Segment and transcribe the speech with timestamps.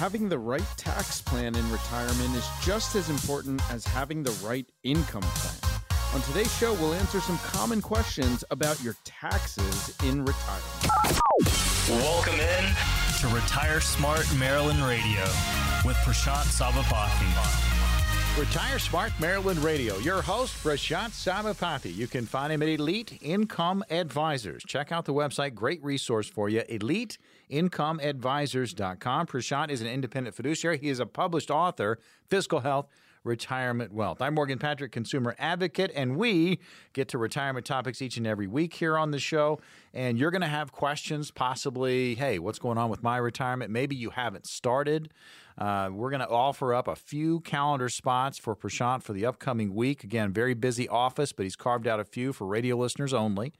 [0.00, 4.64] Having the right tax plan in retirement is just as important as having the right
[4.82, 5.82] income plan.
[6.14, 11.20] On today's show, we'll answer some common questions about your taxes in retirement.
[11.86, 12.64] Welcome in
[13.20, 15.24] to Retire Smart Maryland Radio
[15.84, 17.69] with Prashant Sabapathy.
[18.38, 19.98] Retire Smart Maryland Radio.
[19.98, 21.92] Your host, Prashant Sabapathy.
[21.94, 24.62] You can find him at Elite Income Advisors.
[24.66, 29.26] Check out the website, great resource for you, eliteincomeadvisors.com.
[29.26, 30.78] Prashant is an independent fiduciary.
[30.78, 31.98] He is a published author,
[32.28, 32.86] Fiscal Health,
[33.24, 34.22] Retirement Wealth.
[34.22, 36.60] I'm Morgan Patrick, consumer advocate, and we
[36.94, 39.60] get to retirement topics each and every week here on the show.
[39.92, 43.70] And you're going to have questions, possibly, hey, what's going on with my retirement?
[43.70, 45.12] Maybe you haven't started.
[45.60, 49.74] Uh, we're going to offer up a few calendar spots for Prashant for the upcoming
[49.74, 50.02] week.
[50.02, 53.52] Again, very busy office, but he's carved out a few for radio listeners only.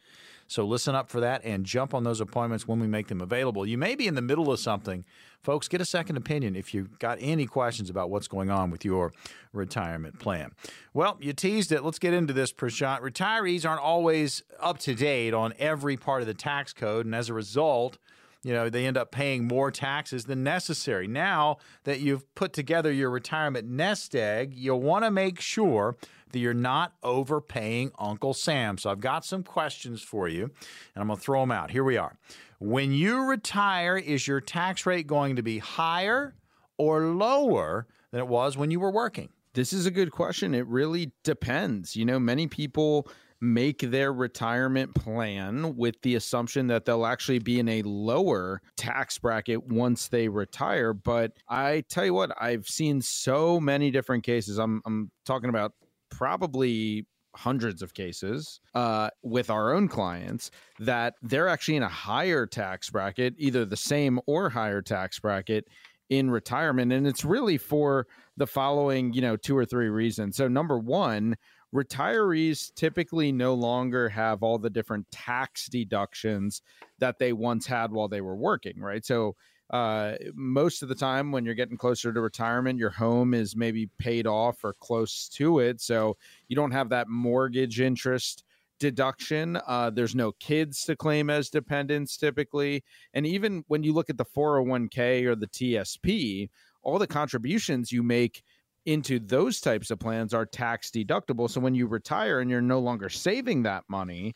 [0.49, 3.67] So listen up for that and jump on those appointments when we make them available.
[3.67, 5.05] You may be in the middle of something.
[5.43, 8.85] Folks, get a second opinion if you've got any questions about what's going on with
[8.85, 9.13] your
[9.53, 10.51] retirement plan.
[10.93, 11.85] Well, you teased it.
[11.85, 13.01] Let's get into this, Prashant.
[13.01, 17.29] Retirees aren't always up to date on every part of the tax code, and as
[17.29, 17.99] a result,
[18.43, 21.07] you know, they end up paying more taxes than necessary.
[21.07, 25.97] Now that you've put together your retirement nest egg, you'll want to make sure
[26.33, 28.79] that you're not overpaying Uncle Sam.
[28.79, 31.71] So I've got some questions for you, and I'm going to throw them out.
[31.71, 32.17] Here we are.
[32.59, 36.35] When you retire, is your tax rate going to be higher
[36.79, 39.31] or lower than it was when you were working?
[39.55, 40.55] This is a good question.
[40.55, 41.97] It really depends.
[41.97, 43.09] You know, many people
[43.41, 49.19] make their retirement plan with the assumption that they'll actually be in a lower tax
[49.19, 50.93] bracket once they retire.
[50.93, 54.59] But I tell you what, I've seen so many different cases.
[54.59, 55.73] I'm, I'm talking about
[56.11, 62.47] probably hundreds of cases uh, with our own clients that they're actually in a higher
[62.47, 65.67] tax bracket, either the same or higher tax bracket
[66.09, 66.93] in retirement.
[66.93, 70.37] And it's really for the following, you know, two or three reasons.
[70.37, 71.37] So, number one,
[71.75, 76.63] retirees typically no longer have all the different tax deductions
[76.99, 79.05] that they once had while they were working, right?
[79.05, 79.37] So,
[79.71, 83.89] uh, most of the time when you're getting closer to retirement, your home is maybe
[83.99, 85.81] paid off or close to it.
[85.81, 86.17] So,
[86.49, 88.45] you don't have that mortgage interest
[88.81, 89.61] deduction.
[89.67, 92.83] Uh, there's no kids to claim as dependents typically.
[93.15, 96.49] And even when you look at the 401k or the TSP,
[96.83, 98.43] all the contributions you make
[98.87, 101.51] into those types of plans are tax deductible.
[101.51, 104.35] So when you retire and you're no longer saving that money,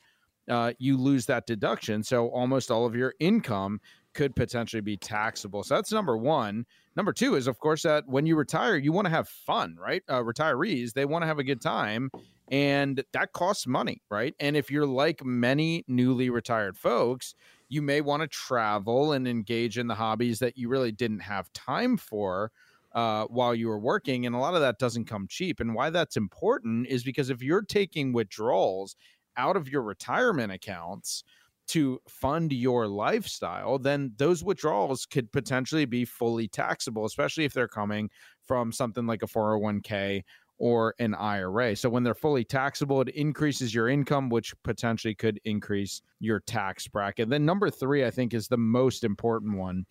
[0.49, 2.03] uh, you lose that deduction.
[2.03, 3.81] So almost all of your income
[4.13, 5.65] could potentially be taxable.
[5.65, 6.67] So that's number one.
[6.97, 10.03] Number two is, of course, that when you retire, you want to have fun, right?
[10.09, 12.11] Uh, retirees, they want to have a good time,
[12.49, 14.35] and that costs money, right?
[14.39, 17.35] And if you're like many newly retired folks,
[17.69, 21.53] you may want to travel and engage in the hobbies that you really didn't have
[21.53, 22.53] time for
[22.95, 24.27] uh, while you were working.
[24.27, 25.61] And a lot of that doesn't come cheap.
[25.61, 28.97] And why that's important is because if you're taking withdrawals
[29.37, 31.25] out of your retirement accounts,
[31.67, 37.69] to fund your lifestyle, then those withdrawals could potentially be fully taxable, especially if they're
[37.69, 38.11] coming
[38.47, 40.23] from something like a 401k
[40.59, 41.75] or an IRA.
[41.75, 46.87] So when they're fully taxable, it increases your income, which potentially could increase your tax
[46.87, 47.29] bracket.
[47.29, 49.85] Then number three, I think, is the most important one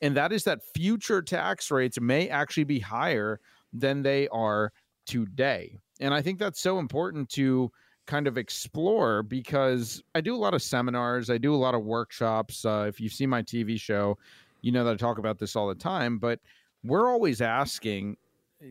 [0.00, 3.40] and that is that future tax rates may actually be higher
[3.72, 4.72] than they are
[5.06, 5.78] today.
[6.00, 7.70] And I think that's so important to
[8.06, 11.84] kind of explore because I do a lot of seminars, I do a lot of
[11.84, 12.64] workshops.
[12.64, 14.16] Uh, if you see my TV show,
[14.62, 16.40] you know that I talk about this all the time, but
[16.84, 18.16] we're always asking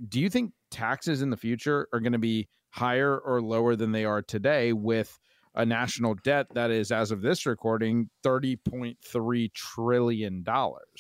[0.10, 3.92] do you think taxes in the future are going to be higher or lower than
[3.92, 5.18] they are today with
[5.58, 10.46] a national debt that is, as of this recording, $30.3 trillion,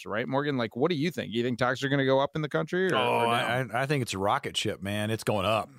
[0.06, 0.28] right?
[0.28, 1.32] Morgan, like, what do you think?
[1.32, 2.92] You think taxes are going to go up in the country?
[2.92, 5.12] Or, oh, or I, I think it's a rocket ship, man.
[5.12, 5.70] It's going up.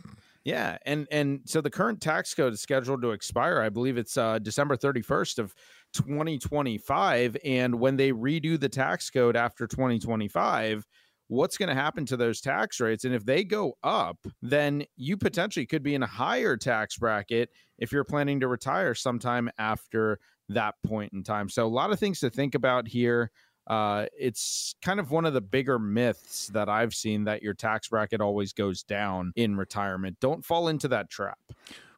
[0.44, 3.61] Yeah, and and so the current tax code is scheduled to expire.
[3.61, 5.55] I believe it's uh, December thirty first of
[5.93, 10.86] twenty twenty five, and when they redo the tax code after twenty twenty five,
[11.28, 13.04] what's going to happen to those tax rates.
[13.04, 17.51] And if they go up, then you potentially could be in a higher tax bracket
[17.78, 21.48] if you're planning to retire sometime after that point in time.
[21.48, 23.30] So, a lot of things to think about here.
[23.66, 27.89] Uh, it's kind of one of the bigger myths that I've seen that your tax
[27.89, 30.16] bracket always goes down in retirement.
[30.21, 31.39] Don't fall into that trap.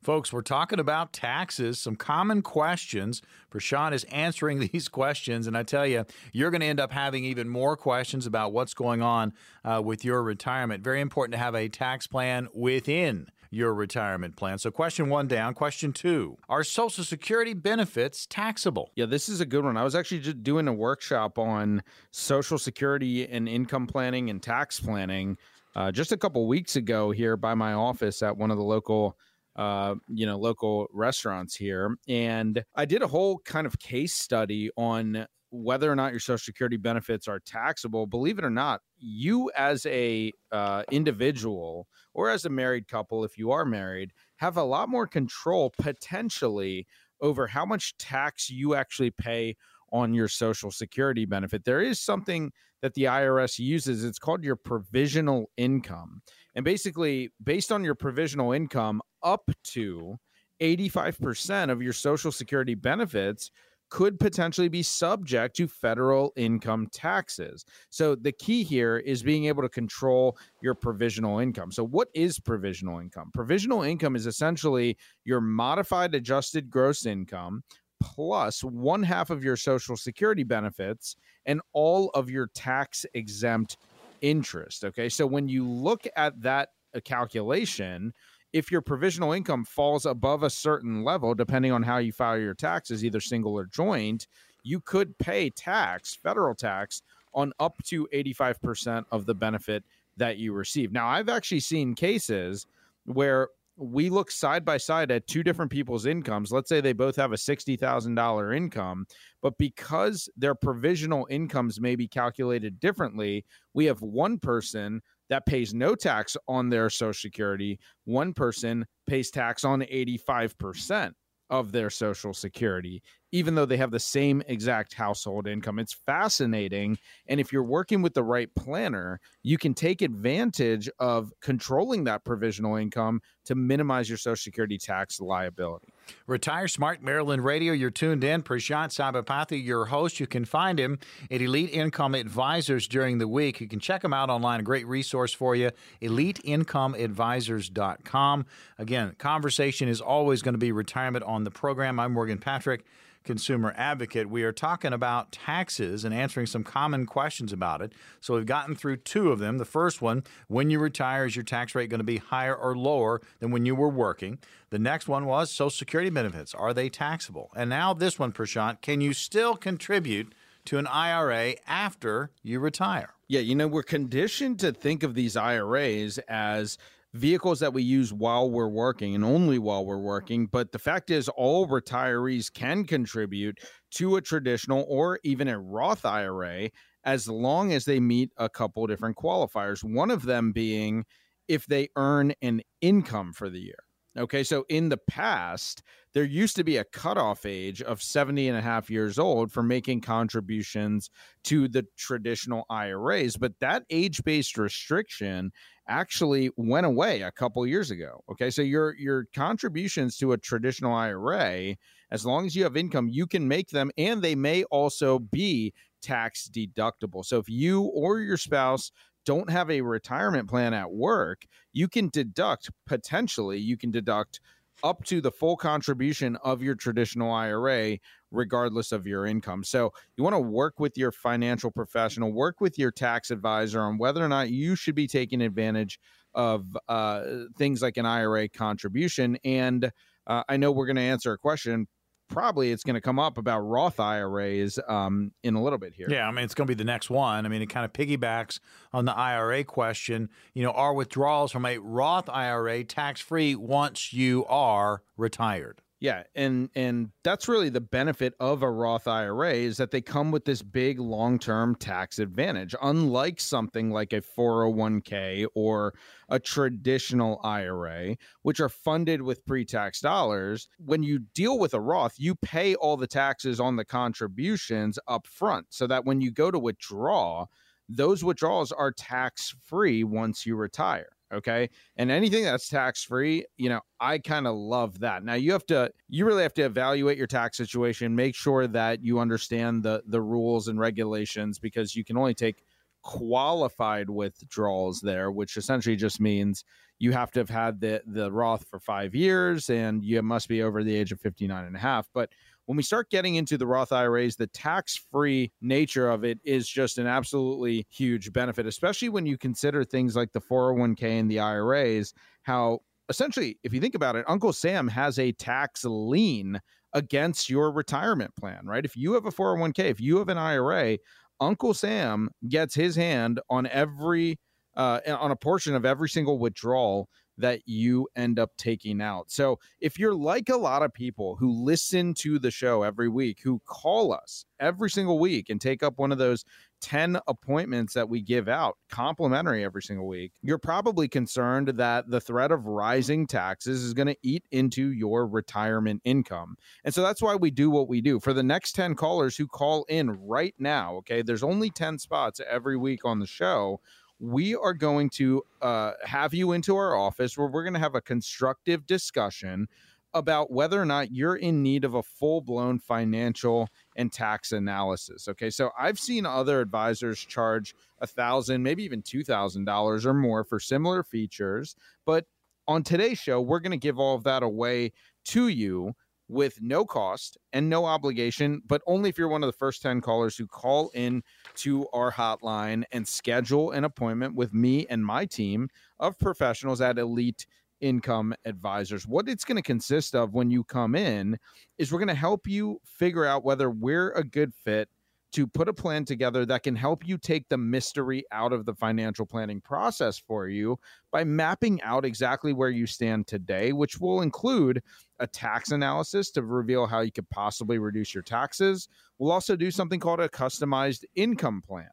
[0.02, 3.20] Folks, we're talking about taxes, some common questions.
[3.50, 7.23] Prashant is answering these questions, and I tell you, you're going to end up having
[7.25, 10.82] even more questions about what's going on uh, with your retirement.
[10.82, 14.56] Very important to have a tax plan within your retirement plan.
[14.56, 15.52] So, question one down.
[15.52, 18.93] Question two Are Social Security benefits taxable?
[18.94, 19.76] Yeah, this is a good one.
[19.76, 24.81] I was actually just doing a workshop on Social Security and income planning and tax
[24.81, 25.37] planning
[25.76, 29.17] uh, just a couple weeks ago here by my office at one of the local
[29.61, 31.95] uh, you know, local restaurants here.
[32.09, 36.39] And I did a whole kind of case study on whether or not your social
[36.39, 42.45] security benefits are taxable believe it or not you as a uh, individual or as
[42.45, 46.87] a married couple if you are married have a lot more control potentially
[47.21, 49.56] over how much tax you actually pay
[49.93, 54.55] on your social security benefit there is something that the irs uses it's called your
[54.55, 56.23] provisional income
[56.55, 60.19] and basically based on your provisional income up to
[60.61, 63.50] 85% of your social security benefits
[63.90, 67.64] could potentially be subject to federal income taxes.
[67.90, 71.72] So the key here is being able to control your provisional income.
[71.72, 73.31] So what is provisional income?
[73.34, 77.64] Provisional income is essentially your modified adjusted gross income
[78.00, 83.76] plus one half of your social security benefits and all of your tax exempt
[84.22, 85.08] interest, okay?
[85.08, 86.70] So when you look at that
[87.05, 88.12] calculation,
[88.52, 92.55] if your provisional income falls above a certain level, depending on how you file your
[92.55, 94.26] taxes, either single or joint,
[94.62, 97.02] you could pay tax, federal tax,
[97.32, 99.85] on up to 85% of the benefit
[100.17, 100.93] that you receive.
[100.93, 102.67] Now, I've actually seen cases
[103.05, 106.53] where we look side by side at two different people's incomes.
[106.53, 109.06] Let's say they both have a $60,000 income,
[109.41, 115.00] but because their provisional incomes may be calculated differently, we have one person
[115.31, 117.79] that pays no tax on their Social Security.
[118.05, 121.12] One person pays tax on 85%
[121.49, 125.79] of their Social Security, even though they have the same exact household income.
[125.79, 126.97] It's fascinating.
[127.27, 132.25] And if you're working with the right planner, you can take advantage of controlling that
[132.25, 135.88] provisional income to minimize your Social Security tax liability.
[136.27, 137.73] Retire Smart Maryland Radio.
[137.73, 138.43] You're tuned in.
[138.43, 140.21] Prashant Sabapathy, your host.
[140.21, 140.99] You can find him
[141.31, 143.61] at Elite Income Advisors during the week.
[143.61, 144.61] You can check him out online.
[144.61, 145.71] A great resource for you.
[146.03, 148.47] EliteIncomeAdvisors.com.
[148.79, 152.01] Again, conversation is always going to be retirement on the program.
[152.01, 152.85] I'm Morgan Patrick
[153.25, 154.28] consumer advocate.
[154.28, 157.93] We are talking about taxes and answering some common questions about it.
[158.20, 159.58] So we've gotten through two of them.
[159.58, 162.76] The first one when you retire, is your tax rate going to be higher or
[162.76, 164.38] lower than when you were working?
[164.70, 166.55] The next one was Social Security benefits.
[166.55, 167.50] Are they taxable?
[167.55, 170.34] And now this one, Prashant, can you still contribute
[170.67, 173.14] to an IRA after you retire?
[173.28, 176.78] Yeah, you know, we're conditioned to think of these IRAs as
[177.15, 180.47] vehicles that we use while we're working and only while we're working.
[180.47, 183.59] But the fact is, all retirees can contribute
[183.93, 186.71] to a traditional or even a Roth IRA
[187.05, 189.83] as long as they meet a couple different qualifiers.
[189.83, 191.05] One of them being
[191.49, 193.85] if they earn an income for the year.
[194.19, 195.83] Okay, so in the past,
[196.15, 199.62] there used to be a cutoff age of 70 and a half years old for
[199.62, 201.11] making contributions
[201.45, 205.53] to the traditional IRAs, but that age based restriction
[205.89, 208.25] actually went away a couple years ago.
[208.29, 211.77] Okay, so your your contributions to a traditional IRA,
[212.11, 215.73] as long as you have income, you can make them, and they may also be
[216.03, 217.25] tax deductible.
[217.25, 218.91] So if you or your spouse
[219.31, 224.41] don't have a retirement plan at work, you can deduct potentially, you can deduct
[224.82, 227.99] up to the full contribution of your traditional IRA,
[228.32, 229.62] regardless of your income.
[229.62, 233.99] So, you want to work with your financial professional, work with your tax advisor on
[233.99, 236.01] whether or not you should be taking advantage
[236.34, 237.22] of uh,
[237.56, 239.39] things like an IRA contribution.
[239.44, 239.93] And
[240.27, 241.87] uh, I know we're going to answer a question
[242.31, 246.06] probably it's going to come up about Roth IRAs um, in a little bit here.
[246.08, 247.44] Yeah, I mean, it's going to be the next one.
[247.44, 248.60] I mean, it kind of piggybacks
[248.93, 250.31] on the IRA question.
[250.55, 255.82] You know, are withdrawals from a Roth IRA tax free once you are retired?
[256.01, 260.31] Yeah, and and that's really the benefit of a Roth IRA is that they come
[260.31, 262.75] with this big long-term tax advantage.
[262.81, 265.93] Unlike something like a 401k or
[266.31, 272.15] a traditional IRA, which are funded with pre-tax dollars, when you deal with a Roth,
[272.17, 276.51] you pay all the taxes on the contributions up front so that when you go
[276.51, 277.45] to withdraw,
[277.91, 281.69] those withdrawals are tax-free once you retire okay?
[281.96, 285.25] And anything that's tax free you know i kind of love that.
[285.25, 289.05] Now you have to you really have to evaluate your tax situation make sure that
[289.05, 292.63] you understand the the rules and regulations because you can only take
[293.03, 296.65] qualified withdrawals there which essentially just means
[297.01, 300.63] you have to have had the the roth for five years and you must be
[300.63, 302.06] over the age of 59 and a half.
[302.15, 302.31] But
[302.67, 306.69] when we start getting into the Roth IRAs, the tax free nature of it is
[306.69, 311.40] just an absolutely huge benefit, especially when you consider things like the 401k and the
[311.40, 316.60] IRAs, how essentially, if you think about it, Uncle Sam has a tax lien
[316.94, 318.84] against your retirement plan, right?
[318.84, 320.98] If you have a 401k, if you have an IRA,
[321.40, 324.38] Uncle Sam gets his hand on every
[324.76, 327.08] uh, on a portion of every single withdrawal
[327.39, 329.31] that you end up taking out.
[329.31, 333.41] So if you're like a lot of people who listen to the show every week,
[333.43, 336.44] who call us every single week and take up one of those
[336.81, 342.20] 10 appointments that we give out complimentary every single week, you're probably concerned that the
[342.20, 346.56] threat of rising taxes is going to eat into your retirement income.
[346.84, 348.20] And so that's why we do what we do.
[348.20, 352.41] For the next 10 callers who call in right now, okay, there's only 10 spots
[352.49, 353.81] every week on the show
[354.20, 357.94] we are going to uh, have you into our office where we're going to have
[357.94, 359.67] a constructive discussion
[360.12, 365.27] about whether or not you're in need of a full blown financial and tax analysis.
[365.29, 370.15] Okay, so I've seen other advisors charge a thousand, maybe even two thousand dollars or
[370.15, 371.74] more for similar features,
[372.05, 372.27] but
[372.69, 374.93] on today's show, we're going to give all of that away
[375.24, 375.94] to you
[376.31, 380.01] with no cost and no obligation, but only if you're one of the first 10
[380.01, 381.22] callers who call in
[381.56, 385.69] to our hotline and schedule an appointment with me and my team
[385.99, 387.46] of professionals at Elite
[387.81, 389.06] Income Advisors.
[389.06, 391.37] What it's going to consist of when you come in
[391.79, 394.89] is we're going to help you figure out whether we're a good fit
[395.32, 398.75] to put a plan together that can help you take the mystery out of the
[398.75, 400.79] financial planning process for you
[401.13, 404.82] by mapping out exactly where you stand today, which will include
[405.20, 408.89] a tax analysis to reveal how you could possibly reduce your taxes.
[409.19, 411.91] We'll also do something called a customized income plan,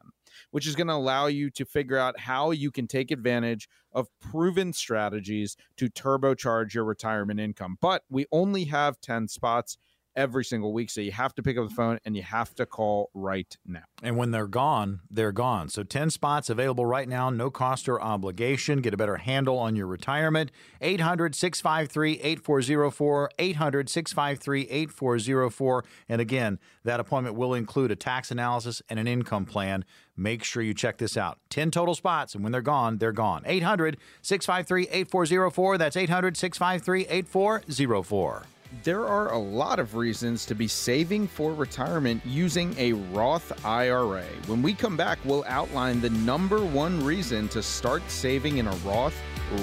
[0.50, 4.08] which is going to allow you to figure out how you can take advantage of
[4.20, 7.78] proven strategies to turbocharge your retirement income.
[7.80, 9.78] But we only have 10 spots
[10.18, 10.90] every single week.
[10.90, 11.76] So you have to pick up the mm-hmm.
[11.76, 13.84] phone and you have to call right now.
[14.02, 15.68] And when they're gone, they're gone.
[15.68, 18.82] So 10 spots available right now, no cost or obligation.
[18.82, 20.50] Get a better handle on your retirement.
[20.80, 23.30] 800 653 8404.
[23.38, 25.84] 800 653 8404.
[26.08, 29.84] And again, that appointment will include a tax analysis and an income plan.
[30.16, 31.38] Make sure you check this out.
[31.50, 33.44] 10 total spots, and when they're gone, they're gone.
[33.46, 35.78] 800 653 8404.
[35.78, 38.42] That's 800 653 8404.
[38.82, 44.26] There are a lot of reasons to be saving for retirement using a Roth IRA.
[44.46, 48.76] When we come back, we'll outline the number one reason to start saving in a
[48.84, 49.16] Roth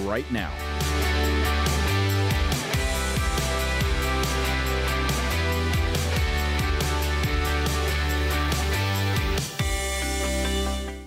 [0.06, 0.52] right now.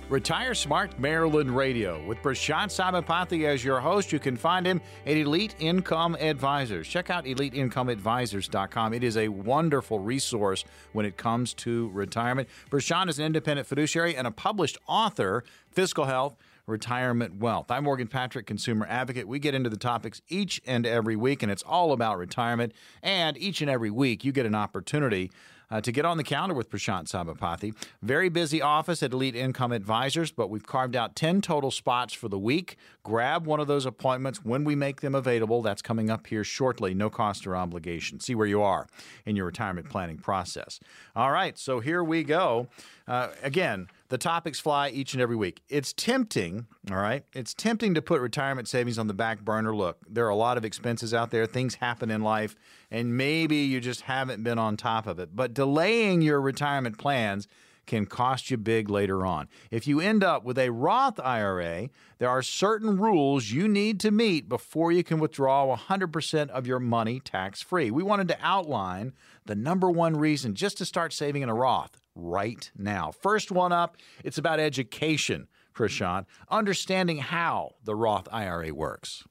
[0.08, 4.10] Retire Smart Maryland Radio with Prashant Sabapathy as your host.
[4.10, 6.88] You can find him at Elite Income Advisors.
[6.88, 8.94] Check out eliteincomeadvisors.com.
[8.94, 12.48] It is a wonderful resource when it comes to retirement.
[12.70, 16.36] Prashant is an independent fiduciary and a published author, Fiscal Health
[16.66, 17.70] retirement wealth.
[17.70, 19.26] I'm Morgan Patrick, consumer advocate.
[19.26, 22.72] We get into the topics each and every week, and it's all about retirement.
[23.02, 25.30] And each and every week, you get an opportunity
[25.70, 27.74] uh, to get on the calendar with Prashant Sabapathy.
[28.02, 32.28] Very busy office at Elite Income Advisors, but we've carved out 10 total spots for
[32.28, 32.76] the week.
[33.02, 35.62] Grab one of those appointments when we make them available.
[35.62, 36.94] That's coming up here shortly.
[36.94, 38.20] No cost or obligation.
[38.20, 38.86] See where you are
[39.26, 40.80] in your retirement planning process.
[41.14, 42.68] All right, so here we go.
[43.08, 45.62] Uh, again, the topics fly each and every week.
[45.70, 47.24] It's tempting, all right?
[47.32, 49.74] It's tempting to put retirement savings on the back burner.
[49.74, 52.54] Look, there are a lot of expenses out there, things happen in life,
[52.90, 55.34] and maybe you just haven't been on top of it.
[55.34, 57.48] But delaying your retirement plans
[57.86, 59.48] can cost you big later on.
[59.70, 61.88] If you end up with a Roth IRA,
[62.18, 66.78] there are certain rules you need to meet before you can withdraw 100% of your
[66.78, 67.90] money tax free.
[67.90, 69.14] We wanted to outline
[69.46, 73.12] the number one reason just to start saving in a Roth right now.
[73.12, 79.24] First one up, it's about education, Prashant, understanding how the Roth IRA works.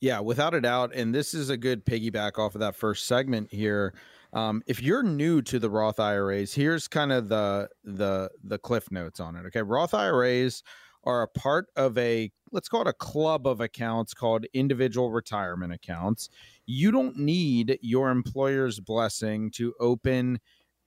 [0.00, 0.94] Yeah, without a doubt.
[0.94, 3.94] And this is a good piggyback off of that first segment here.
[4.32, 8.90] Um, if you're new to the Roth IRAs, here's kind of the the the cliff
[8.90, 9.46] notes on it.
[9.46, 10.62] Okay, Roth IRAs
[11.04, 15.72] are a part of a let's call it a club of accounts called individual retirement
[15.72, 16.28] accounts.
[16.66, 20.40] You don't need your employer's blessing to open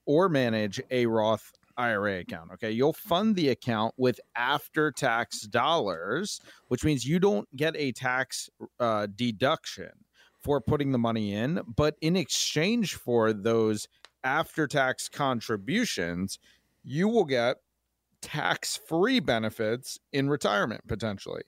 [0.07, 2.51] or manage a Roth IRA account.
[2.53, 2.71] Okay.
[2.71, 8.49] You'll fund the account with after tax dollars, which means you don't get a tax
[8.79, 9.91] uh, deduction
[10.39, 11.61] for putting the money in.
[11.75, 13.87] But in exchange for those
[14.23, 16.39] after tax contributions,
[16.83, 17.57] you will get
[18.21, 21.43] tax free benefits in retirement potentially.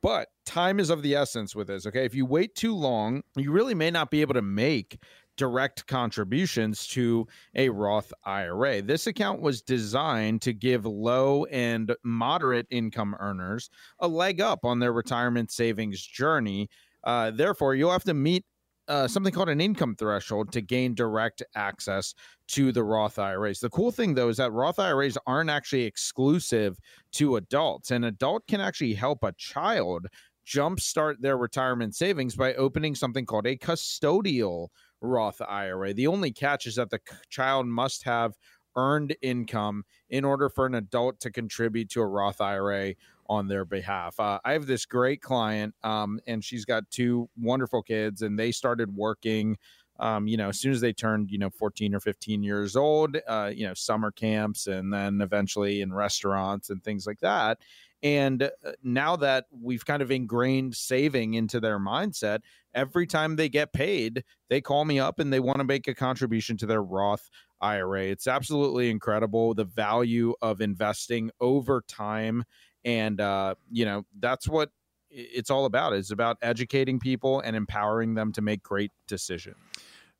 [0.00, 1.86] But time is of the essence with this.
[1.86, 2.04] Okay.
[2.04, 4.98] If you wait too long, you really may not be able to make
[5.36, 8.82] direct contributions to a Roth IRA.
[8.82, 14.78] This account was designed to give low and moderate income earners a leg up on
[14.78, 16.68] their retirement savings journey.
[17.04, 18.44] Uh, therefore, you'll have to meet
[18.88, 22.14] uh, something called an income threshold to gain direct access
[22.48, 23.60] to the Roth IRAs.
[23.60, 26.78] The cool thing, though, is that Roth IRAs aren't actually exclusive
[27.12, 27.90] to adults.
[27.90, 30.06] An adult can actually help a child
[30.46, 34.68] jumpstart their retirement savings by opening something called a custodial
[35.04, 35.92] Roth IRA.
[35.94, 38.34] The only catch is that the child must have
[38.76, 42.94] earned income in order for an adult to contribute to a Roth IRA
[43.28, 44.18] on their behalf.
[44.18, 48.52] Uh, I have this great client, um, and she's got two wonderful kids, and they
[48.52, 49.56] started working.
[50.00, 53.16] Um, you know, as soon as they turned, you know, 14 or 15 years old,
[53.28, 57.58] uh, you know, summer camps and then eventually in restaurants and things like that.
[58.04, 58.48] And uh,
[58.82, 62.40] now that we've kind of ingrained saving into their mindset,
[62.74, 65.94] every time they get paid, they call me up and they want to make a
[65.94, 67.30] contribution to their Roth
[67.62, 68.04] IRA.
[68.04, 72.44] It's absolutely incredible the value of investing over time.
[72.84, 74.68] And, uh, you know, that's what
[75.08, 75.94] it's all about.
[75.94, 79.56] It's about educating people and empowering them to make great decisions.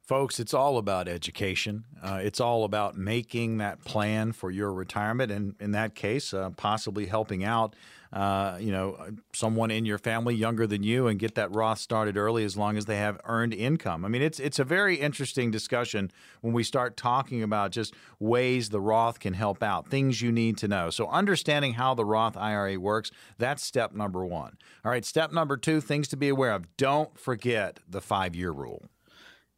[0.07, 1.85] Folks, it's all about education.
[2.03, 6.51] Uh, it's all about making that plan for your retirement, and in that case, uh,
[6.51, 7.75] possibly helping out,
[8.13, 8.99] uh, you know,
[9.33, 12.77] someone in your family younger than you, and get that Roth started early, as long
[12.77, 14.05] as they have earned income.
[14.05, 16.11] I mean, it's it's a very interesting discussion
[16.43, 20.59] when we start talking about just ways the Roth can help out, things you need
[20.59, 20.91] to know.
[20.91, 24.59] So, understanding how the Roth IRA works, that's step number one.
[24.85, 26.77] All right, step number two, things to be aware of.
[26.77, 28.83] Don't forget the five year rule.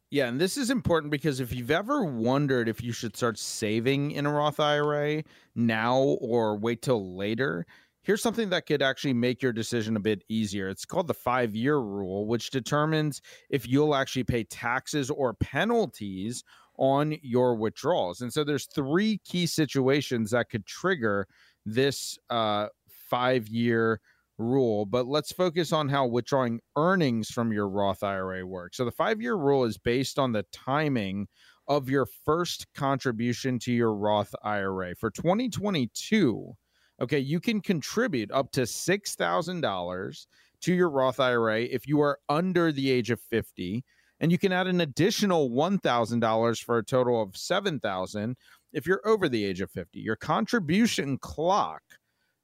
[0.09, 4.11] Yeah, and this is important because if you've ever wondered if you should start saving
[4.11, 5.23] in a Roth IRA
[5.53, 7.65] now or wait till later,
[8.03, 10.69] here's something that could actually make your decision a bit easier.
[10.69, 16.45] It's called the five year rule, which determines if you'll actually pay taxes or penalties
[16.77, 18.21] on your withdrawals.
[18.21, 21.27] And so there's three key situations that could trigger
[21.65, 23.99] this uh, five year
[24.37, 28.77] rule, but let's focus on how withdrawing earnings from your Roth IRA works.
[28.77, 31.27] So the five year rule is based on the timing
[31.67, 34.95] of your first contribution to your Roth IRA.
[34.95, 36.53] For 2022,
[37.01, 40.27] okay, you can contribute up to $6,000
[40.61, 43.83] to your Roth IRA if you are under the age of 50
[44.19, 48.35] and you can add an additional $1,000 for a total of 7,000
[48.73, 49.99] if you're over the age of 50.
[49.99, 51.83] Your contribution clock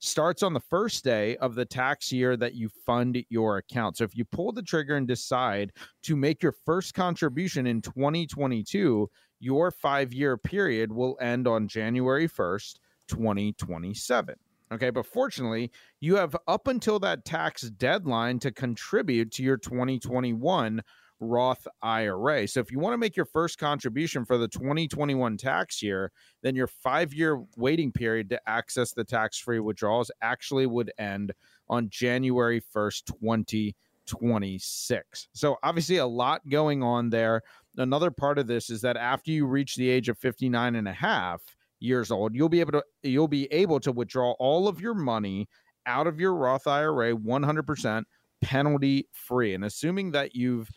[0.03, 3.97] starts on the first day of the tax year that you fund your account.
[3.97, 5.71] So if you pull the trigger and decide
[6.03, 12.79] to make your first contribution in 2022, your 5-year period will end on January 1st,
[13.07, 14.35] 2027.
[14.73, 20.81] Okay, but fortunately, you have up until that tax deadline to contribute to your 2021
[21.19, 22.47] Roth IRA.
[22.47, 26.55] So if you want to make your first contribution for the 2021 tax year, then
[26.55, 31.33] your five year waiting period to access the tax free withdrawals actually would end
[31.69, 35.27] on January 1st, 2026.
[35.33, 37.41] So obviously, a lot going on there.
[37.77, 40.93] Another part of this is that after you reach the age of 59 and a
[40.93, 41.41] half
[41.79, 45.47] years old, you'll be able to you'll be able to withdraw all of your money
[45.85, 48.03] out of your Roth IRA 100%
[48.41, 49.53] penalty free.
[49.53, 50.69] And assuming that you've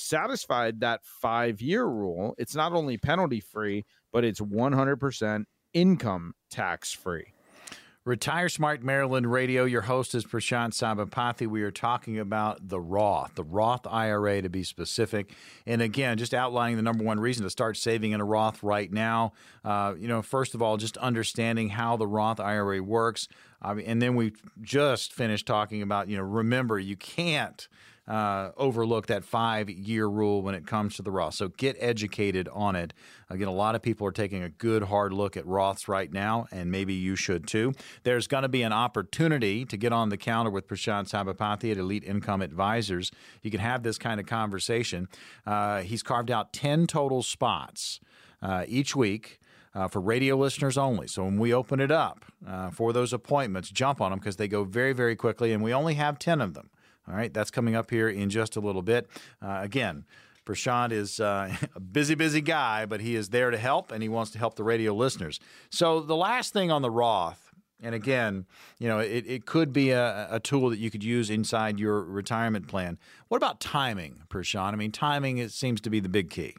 [0.00, 6.92] satisfied that five year rule, it's not only penalty free, but it's 100% income tax
[6.92, 7.32] free.
[8.06, 9.66] Retire Smart Maryland Radio.
[9.66, 11.46] Your host is Prashant Sabapathy.
[11.46, 15.34] We are talking about the Roth, the Roth IRA to be specific.
[15.66, 18.90] And again, just outlining the number one reason to start saving in a Roth right
[18.90, 19.34] now.
[19.62, 23.28] Uh, you know, first of all, just understanding how the Roth IRA works.
[23.62, 24.32] And then we
[24.62, 27.68] just finished talking about, you know, remember, you can't
[28.10, 31.34] uh, overlook that five year rule when it comes to the Roth.
[31.34, 32.92] So get educated on it.
[33.28, 36.48] Again, a lot of people are taking a good hard look at Roths right now,
[36.50, 37.72] and maybe you should too.
[38.02, 41.78] There's going to be an opportunity to get on the counter with Prashant Sabapathy at
[41.78, 43.12] Elite Income Advisors.
[43.42, 45.06] You can have this kind of conversation.
[45.46, 48.00] Uh, he's carved out 10 total spots
[48.42, 49.38] uh, each week.
[49.72, 51.06] Uh, for radio listeners only.
[51.06, 54.48] So when we open it up uh, for those appointments, jump on them because they
[54.48, 56.70] go very, very quickly, and we only have 10 of them.
[57.08, 59.08] All right, that's coming up here in just a little bit.
[59.42, 60.04] Uh, again,
[60.46, 64.08] Prashant is uh, a busy, busy guy, but he is there to help and he
[64.08, 65.40] wants to help the radio listeners.
[65.70, 67.50] So, the last thing on the Roth,
[67.82, 68.46] and again,
[68.78, 72.02] you know, it, it could be a, a tool that you could use inside your
[72.02, 72.98] retirement plan.
[73.28, 74.72] What about timing, Prashant?
[74.72, 76.56] I mean, timing it seems to be the big key.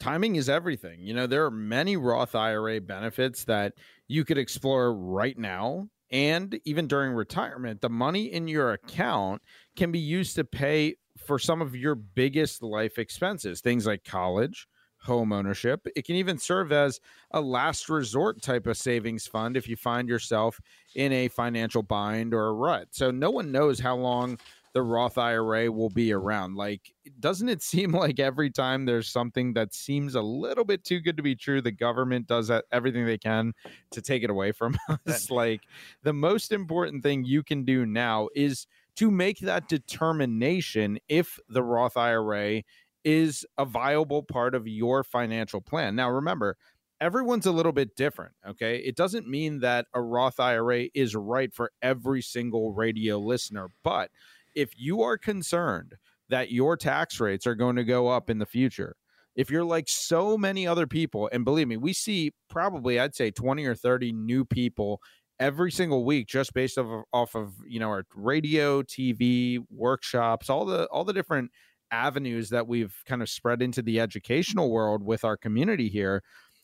[0.00, 1.00] Timing is everything.
[1.00, 3.74] You know, there are many Roth IRA benefits that
[4.08, 9.42] you could explore right now and even during retirement, the money in your account
[9.76, 14.66] can be used to pay for some of your biggest life expenses, things like college,
[15.04, 15.86] home ownership.
[15.94, 20.08] It can even serve as a last resort type of savings fund if you find
[20.08, 20.60] yourself
[20.94, 22.88] in a financial bind or a rut.
[22.90, 24.38] So no one knows how long
[24.74, 26.56] the Roth IRA will be around.
[26.56, 31.00] Like, doesn't it seem like every time there's something that seems a little bit too
[31.00, 33.52] good to be true, the government does everything they can
[33.92, 35.30] to take it away from us?
[35.30, 35.62] like,
[36.02, 41.62] the most important thing you can do now is to make that determination if the
[41.62, 42.62] Roth IRA
[43.04, 45.94] is a viable part of your financial plan.
[45.94, 46.56] Now, remember,
[47.00, 48.32] everyone's a little bit different.
[48.48, 48.78] Okay.
[48.78, 53.68] It doesn't mean that a Roth IRA is right for every single radio listener.
[53.82, 54.10] But
[54.54, 55.94] if you are concerned
[56.28, 58.96] that your tax rates are going to go up in the future,
[59.36, 63.30] if you're like so many other people, and believe me, we see probably, I'd say
[63.30, 65.00] 20 or 30 new people
[65.40, 70.48] every single week just based off of, off of you know our radio tv workshops
[70.48, 71.50] all the all the different
[71.94, 76.22] avenues that we've kind of spread into the educational world with our community here.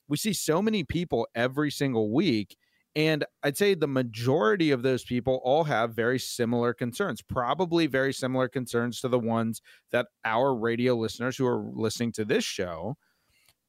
[0.08, 2.56] We see so many people every single week
[2.96, 8.12] and I'd say the majority of those people all have very similar concerns, probably very
[8.12, 12.96] similar concerns to the ones that our radio listeners who are listening to this show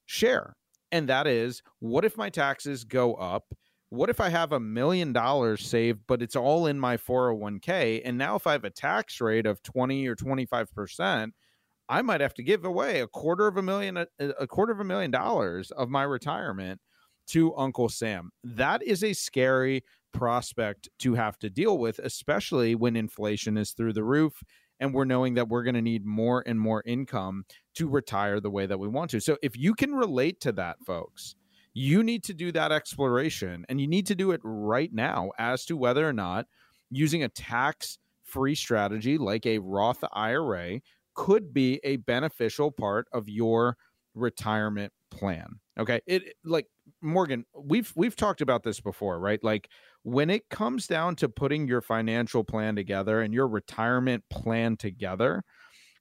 [0.06, 0.56] share.
[0.92, 3.54] And that is what if my taxes go up?
[3.90, 8.02] What if I have a million dollars saved, but it's all in my 401k?
[8.06, 11.32] And now, if I have a tax rate of 20 or 25%,
[11.90, 14.08] I might have to give away a quarter of a million, a,
[14.40, 16.80] a quarter of a million dollars of my retirement
[17.28, 18.32] to Uncle Sam.
[18.44, 23.94] That is a scary prospect to have to deal with, especially when inflation is through
[23.94, 24.44] the roof
[24.80, 28.50] and we're knowing that we're going to need more and more income to retire the
[28.50, 29.22] way that we want to.
[29.22, 31.36] So if you can relate to that, folks,
[31.74, 35.66] you need to do that exploration and you need to do it right now as
[35.66, 36.48] to whether or not
[36.90, 40.82] using a tax free strategy like a Roth IRA
[41.14, 43.78] could be a beneficial part of your
[44.16, 45.60] retirement plan.
[45.80, 46.02] Okay.
[46.08, 46.68] It like
[47.02, 49.44] Morgan, we've we've talked about this before, right?
[49.44, 49.70] Like
[50.04, 55.44] when it comes down to putting your financial plan together and your retirement plan together,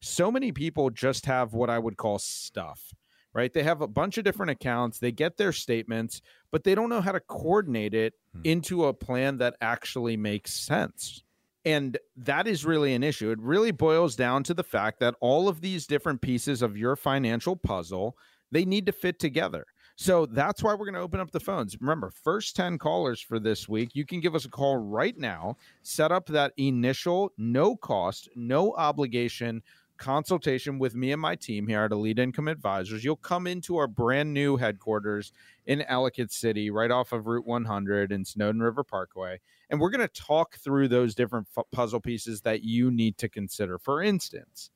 [0.00, 2.92] so many people just have what I would call stuff,
[3.34, 3.52] right?
[3.52, 7.00] They have a bunch of different accounts, they get their statements, but they don't know
[7.00, 8.40] how to coordinate it hmm.
[8.44, 11.22] into a plan that actually makes sense.
[11.64, 13.30] And that is really an issue.
[13.30, 16.96] It really boils down to the fact that all of these different pieces of your
[16.96, 18.16] financial puzzle,
[18.50, 19.66] they need to fit together.
[20.00, 21.78] So that's why we're going to open up the phones.
[21.78, 25.58] Remember, first 10 callers for this week, you can give us a call right now.
[25.82, 29.62] Set up that initial, no cost, no obligation
[29.98, 33.04] consultation with me and my team here at Elite Income Advisors.
[33.04, 35.32] You'll come into our brand new headquarters
[35.66, 39.38] in Ellicott City, right off of Route 100 and Snowden River Parkway.
[39.68, 43.28] And we're going to talk through those different f- puzzle pieces that you need to
[43.28, 43.76] consider.
[43.76, 44.70] For instance,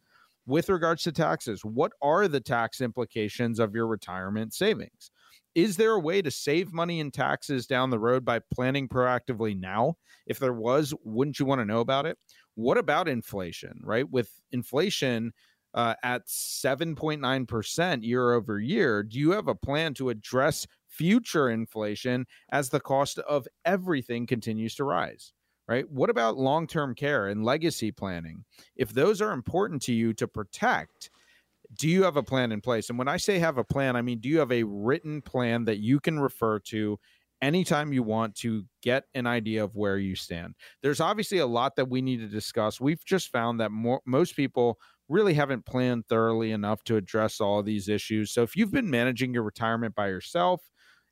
[0.47, 5.11] with regards to taxes, what are the tax implications of your retirement savings?
[5.55, 9.59] Is there a way to save money in taxes down the road by planning proactively
[9.59, 9.97] now?
[10.27, 12.19] If there was, wouldn't you want to know about it?
[12.55, 14.09] What about inflation, right?
[14.09, 15.33] With inflation
[15.75, 22.27] uh, at 7.9% year over year, do you have a plan to address future inflation
[22.51, 25.33] as the cost of everything continues to rise?
[25.67, 25.91] Right?
[25.91, 28.45] What about long term care and legacy planning?
[28.77, 31.11] If those are important to you to protect,
[31.75, 32.91] do you have a plan in place?
[32.91, 35.65] And when I say have a plan, I mean, do you have a written plan
[35.65, 36.99] that you can refer to
[37.45, 40.55] anytime you want to get an idea of where you stand.
[40.83, 42.81] There's obviously a lot that we need to discuss.
[42.81, 47.59] We've just found that more, most people really haven't planned thoroughly enough to address all
[47.59, 48.33] of these issues.
[48.33, 50.63] So if you've been managing your retirement by yourself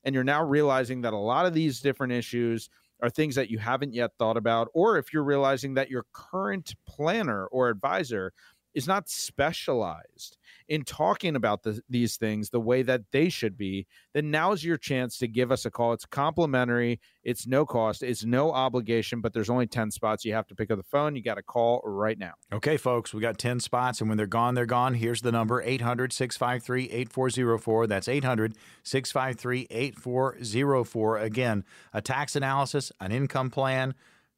[0.04, 2.70] and you're now realizing that a lot of these different issues
[3.02, 6.74] are things that you haven't yet thought about, or if you're realizing that your current
[6.86, 8.32] planner or advisor
[8.74, 10.36] is not specialized
[10.68, 14.76] in talking about the, these things the way that they should be, then now's your
[14.76, 15.92] chance to give us a call.
[15.92, 20.24] It's complimentary, it's no cost, it's no obligation, but there's only 10 spots.
[20.24, 21.16] You have to pick up the phone.
[21.16, 22.32] You got to call right now.
[22.52, 24.94] Okay, folks, we got 10 spots, and when they're gone, they're gone.
[24.94, 27.86] Here's the number 800 653 8404.
[27.86, 31.18] That's 800 653 8404.
[31.18, 33.94] Again, a tax analysis, an income plan,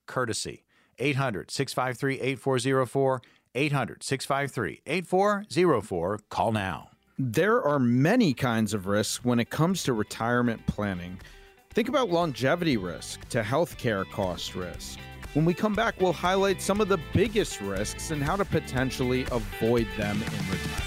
[0.07, 0.65] courtesy.
[0.99, 3.23] 800 653 8404.
[3.55, 6.21] 800 653 8404.
[6.31, 6.91] Call now.
[7.19, 11.21] There are many kinds of risks when it comes to retirement planning.
[11.71, 14.99] Think about longevity risk to healthcare cost risk.
[15.35, 19.27] When we come back, we'll highlight some of the biggest risks and how to potentially
[19.33, 20.84] avoid them in retirement.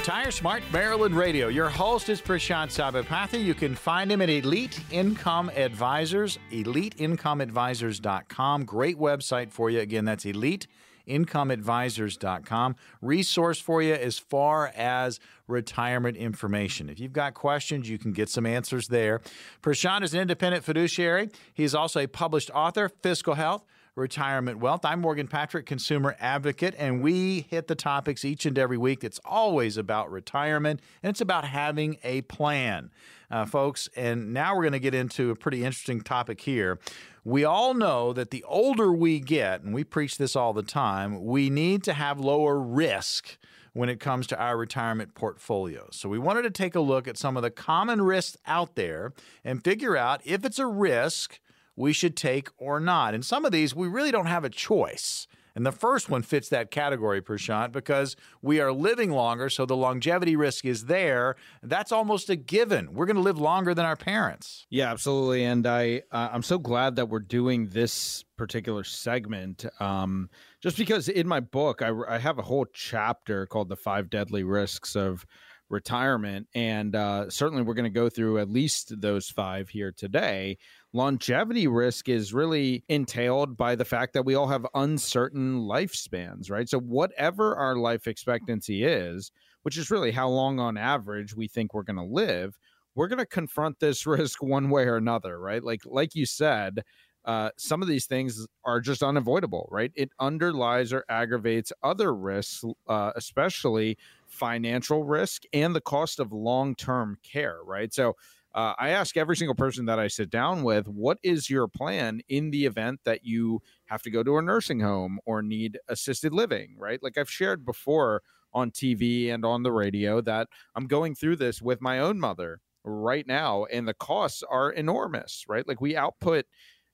[0.00, 1.48] Retire Smart Maryland Radio.
[1.48, 3.44] Your host is Prashant Sabapathy.
[3.44, 8.64] You can find him at Elite Income Advisors, eliteincomeadvisors.com.
[8.64, 9.80] Great website for you.
[9.80, 10.66] Again, that's Elite
[11.06, 12.76] incomeadvisors.com.
[13.02, 16.88] Resource for you as far as retirement information.
[16.88, 19.20] If you've got questions, you can get some answers there.
[19.62, 21.28] Prashant is an independent fiduciary.
[21.52, 23.66] He's also a published author, Fiscal Health
[24.00, 24.84] retirement wealth.
[24.84, 29.04] I'm Morgan Patrick, consumer advocate, and we hit the topics each and every week.
[29.04, 32.90] It's always about retirement and it's about having a plan,
[33.30, 33.88] uh, folks.
[33.94, 36.78] And now we're going to get into a pretty interesting topic here.
[37.24, 41.22] We all know that the older we get, and we preach this all the time,
[41.22, 43.36] we need to have lower risk
[43.74, 45.88] when it comes to our retirement portfolio.
[45.92, 49.12] So we wanted to take a look at some of the common risks out there
[49.44, 51.38] and figure out if it's a risk
[51.80, 53.14] we should take or not.
[53.14, 55.26] And some of these, we really don't have a choice.
[55.54, 59.76] And the first one fits that category, Prashant, because we are living longer, so the
[59.76, 61.34] longevity risk is there.
[61.62, 62.94] That's almost a given.
[62.94, 64.66] We're going to live longer than our parents.
[64.70, 65.44] Yeah, absolutely.
[65.44, 70.30] And I, uh, I'm so glad that we're doing this particular segment, um,
[70.62, 74.44] just because in my book I, I have a whole chapter called "The Five Deadly
[74.44, 75.26] Risks of."
[75.70, 76.48] retirement.
[76.52, 80.58] And uh, certainly, we're going to go through at least those five here today
[80.92, 86.68] longevity risk is really entailed by the fact that we all have uncertain lifespans, right?
[86.68, 89.30] So, whatever our life expectancy is,
[89.62, 92.58] which is really how long on average we think we're going to live,
[92.94, 95.62] we're going to confront this risk one way or another, right?
[95.62, 96.82] Like, like you said,
[97.26, 99.92] uh, some of these things are just unavoidable, right?
[99.94, 106.74] It underlies or aggravates other risks, uh, especially financial risk and the cost of long
[106.74, 107.92] term care, right?
[107.92, 108.16] So,
[108.54, 112.20] uh, I ask every single person that I sit down with, what is your plan
[112.28, 116.32] in the event that you have to go to a nursing home or need assisted
[116.32, 117.02] living, right?
[117.02, 121.62] Like I've shared before on TV and on the radio that I'm going through this
[121.62, 125.66] with my own mother right now, and the costs are enormous, right?
[125.68, 126.46] Like we output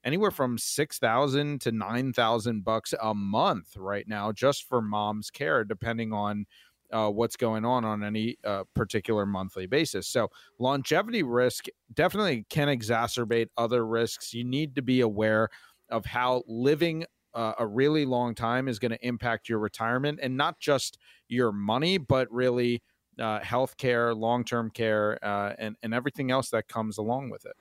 [0.05, 6.13] anywhere from 6000 to 9000 bucks a month right now just for mom's care depending
[6.13, 6.47] on
[6.93, 10.07] uh, what's going on on any uh, particular monthly basis.
[10.09, 14.33] So, longevity risk definitely can exacerbate other risks.
[14.33, 15.49] You need to be aware
[15.91, 20.37] of how living uh, a really long time is going to impact your retirement and
[20.37, 22.83] not just your money, but really
[23.21, 27.45] uh, health care, long term care, uh, and, and everything else that comes along with
[27.45, 27.55] it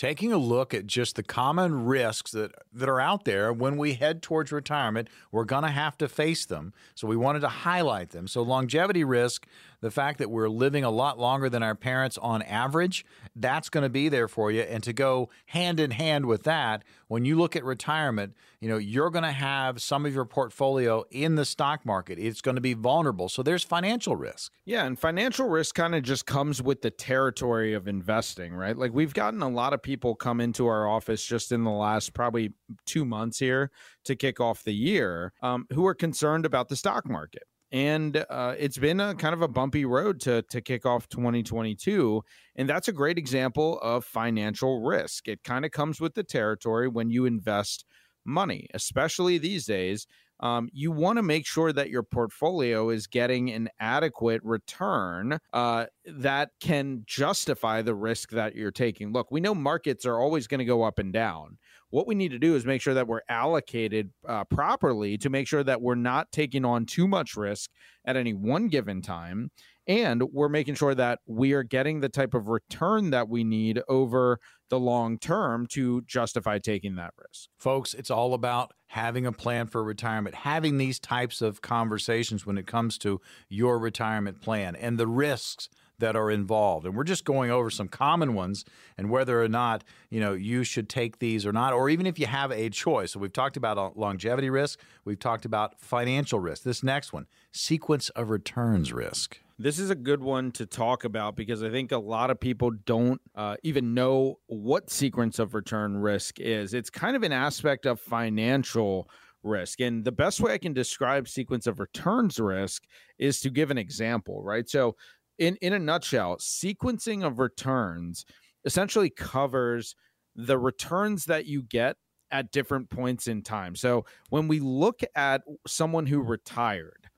[0.00, 3.92] taking a look at just the common risks that, that are out there when we
[3.92, 5.06] head towards retirement.
[5.30, 6.72] We're going to have to face them.
[6.94, 8.26] So we wanted to highlight them.
[8.26, 9.46] So, longevity risk
[9.80, 13.82] the fact that we're living a lot longer than our parents on average, that's going
[13.82, 14.62] to be there for you.
[14.62, 18.76] And to go hand in hand with that, when you look at retirement, you know,
[18.76, 22.18] you're going to have some of your portfolio in the stock market.
[22.18, 23.28] It's going to be vulnerable.
[23.28, 24.52] So there's financial risk.
[24.64, 24.84] Yeah.
[24.84, 28.76] And financial risk kind of just comes with the territory of investing, right?
[28.76, 32.12] Like we've gotten a lot of people come into our office just in the last
[32.12, 32.52] probably
[32.84, 33.70] two months here
[34.04, 38.54] to kick off the year um, who are concerned about the stock market and uh,
[38.58, 42.22] it's been a kind of a bumpy road to to kick off 2022
[42.56, 46.88] and that's a great example of financial risk it kind of comes with the territory
[46.88, 47.84] when you invest
[48.24, 50.06] money especially these days
[50.40, 55.86] um, you want to make sure that your portfolio is getting an adequate return uh,
[56.06, 59.12] that can justify the risk that you're taking.
[59.12, 61.58] Look, we know markets are always going to go up and down.
[61.90, 65.48] What we need to do is make sure that we're allocated uh, properly to make
[65.48, 67.70] sure that we're not taking on too much risk
[68.04, 69.50] at any one given time.
[69.86, 73.82] And we're making sure that we are getting the type of return that we need
[73.88, 77.48] over the long term to justify taking that risk.
[77.58, 82.56] Folks, it's all about having a plan for retirement, having these types of conversations when
[82.56, 85.68] it comes to your retirement plan and the risks
[86.00, 86.86] that are involved.
[86.86, 88.64] And we're just going over some common ones
[88.98, 92.18] and whether or not, you know, you should take these or not, or even if
[92.18, 93.12] you have a choice.
[93.12, 96.64] So we've talked about longevity risk, we've talked about financial risk.
[96.64, 99.38] This next one, sequence of returns risk.
[99.58, 102.70] This is a good one to talk about because I think a lot of people
[102.70, 106.72] don't uh, even know what sequence of return risk is.
[106.72, 109.10] It's kind of an aspect of financial
[109.42, 109.80] risk.
[109.80, 112.84] And the best way I can describe sequence of returns risk
[113.18, 114.68] is to give an example, right?
[114.68, 114.96] So
[115.40, 118.24] in in a nutshell, sequencing of returns
[118.64, 119.96] essentially covers
[120.36, 121.96] the returns that you get
[122.30, 123.74] at different points in time.
[123.74, 127.08] So when we look at someone who retired,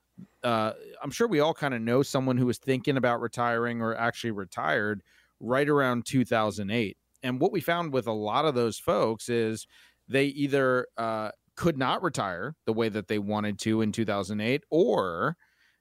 [0.43, 0.71] uh,
[1.03, 4.31] I'm sure we all kind of know someone who was thinking about retiring or actually
[4.31, 5.03] retired
[5.39, 6.97] right around 2008.
[7.21, 9.67] And what we found with a lot of those folks is
[10.07, 15.37] they either uh, could not retire the way that they wanted to in 2008 or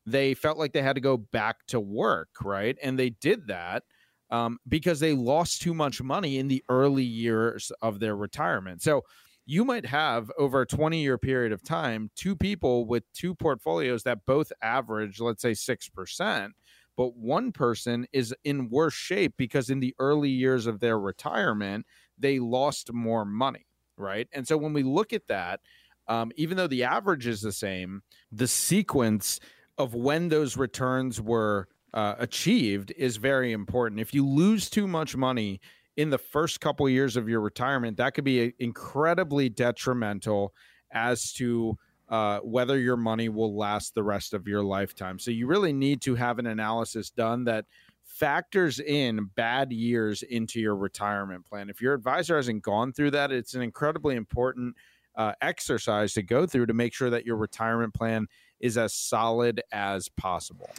[0.06, 2.76] they felt like they had to go back to work, right?
[2.82, 3.84] And they did that
[4.30, 8.82] um, because they lost too much money in the early years of their retirement.
[8.82, 9.02] So
[9.44, 14.02] you might have over a 20 year period of time two people with two portfolios
[14.04, 16.50] that both average, let's say 6%.
[16.96, 21.86] But one person is in worse shape because in the early years of their retirement,
[22.18, 24.28] they lost more money, right?
[24.32, 25.60] And so when we look at that,
[26.08, 29.40] um, even though the average is the same, the sequence
[29.78, 34.00] of when those returns were uh, achieved is very important.
[34.00, 35.60] If you lose too much money
[35.96, 40.54] in the first couple years of your retirement, that could be incredibly detrimental
[40.92, 41.76] as to
[42.08, 45.18] uh, whether your money will last the rest of your lifetime.
[45.18, 47.64] So you really need to have an analysis done that
[48.04, 51.70] factors in bad years into your retirement plan.
[51.70, 54.76] If your advisor hasn't gone through that, it's an incredibly important
[55.16, 58.26] uh, exercise to go through to make sure that your retirement plan
[58.62, 60.70] is as solid as possible.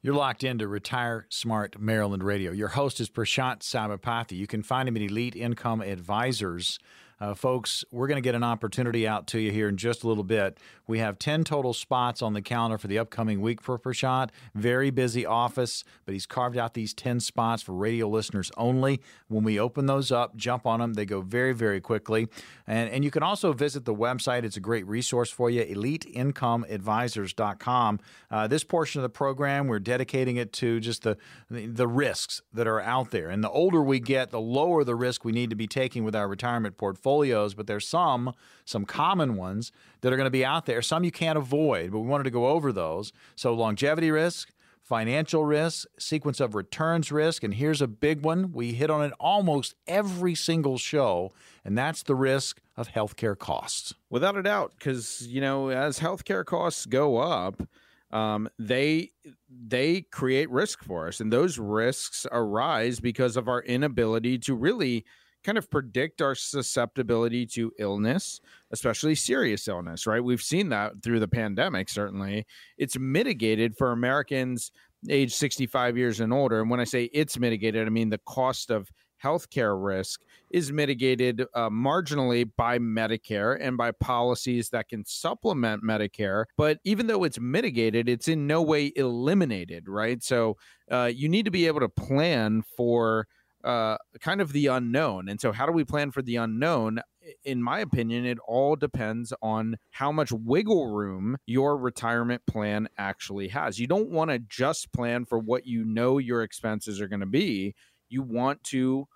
[0.00, 2.50] You're locked into Retire Smart Maryland Radio.
[2.50, 4.36] Your host is Prashant Sabapathy.
[4.36, 6.78] You can find him at Elite Income Advisors.
[7.22, 10.08] Uh, folks, we're going to get an opportunity out to you here in just a
[10.08, 10.58] little bit.
[10.88, 14.30] We have 10 total spots on the calendar for the upcoming week for Prashant.
[14.56, 19.00] Very busy office, but he's carved out these 10 spots for radio listeners only.
[19.28, 20.94] When we open those up, jump on them.
[20.94, 22.26] They go very, very quickly.
[22.66, 24.42] And, and you can also visit the website.
[24.42, 28.00] It's a great resource for you, eliteincomeadvisors.com.
[28.32, 31.16] Uh, this portion of the program, we're dedicating it to just the,
[31.48, 33.30] the, the risks that are out there.
[33.30, 36.16] And the older we get, the lower the risk we need to be taking with
[36.16, 38.32] our retirement portfolio portfolios, but there's some
[38.64, 40.82] some common ones that are going to be out there.
[40.82, 43.12] Some you can't avoid, but we wanted to go over those.
[43.34, 48.52] So longevity risk, financial risk, sequence of returns risk, and here's a big one.
[48.52, 51.32] We hit on it almost every single show,
[51.64, 53.94] and that's the risk of healthcare costs.
[54.10, 57.62] Without a doubt, because you know, as healthcare costs go up,
[58.10, 59.10] um, they
[59.48, 65.04] they create risk for us, and those risks arise because of our inability to really
[65.44, 70.22] kind of predict our susceptibility to illness, especially serious illness, right?
[70.22, 72.46] We've seen that through the pandemic, certainly.
[72.78, 74.70] It's mitigated for Americans
[75.08, 76.60] age 65 years and older.
[76.60, 78.88] And when I say it's mitigated, I mean the cost of
[79.22, 86.44] healthcare risk is mitigated uh, marginally by Medicare and by policies that can supplement Medicare.
[86.56, 90.22] But even though it's mitigated, it's in no way eliminated, right?
[90.22, 90.56] So
[90.90, 93.28] uh, you need to be able to plan for
[93.64, 95.28] uh, kind of the unknown.
[95.28, 97.00] And so, how do we plan for the unknown?
[97.44, 103.48] In my opinion, it all depends on how much wiggle room your retirement plan actually
[103.48, 103.78] has.
[103.78, 107.26] You don't want to just plan for what you know your expenses are going to
[107.26, 107.74] be.
[108.08, 109.06] You want to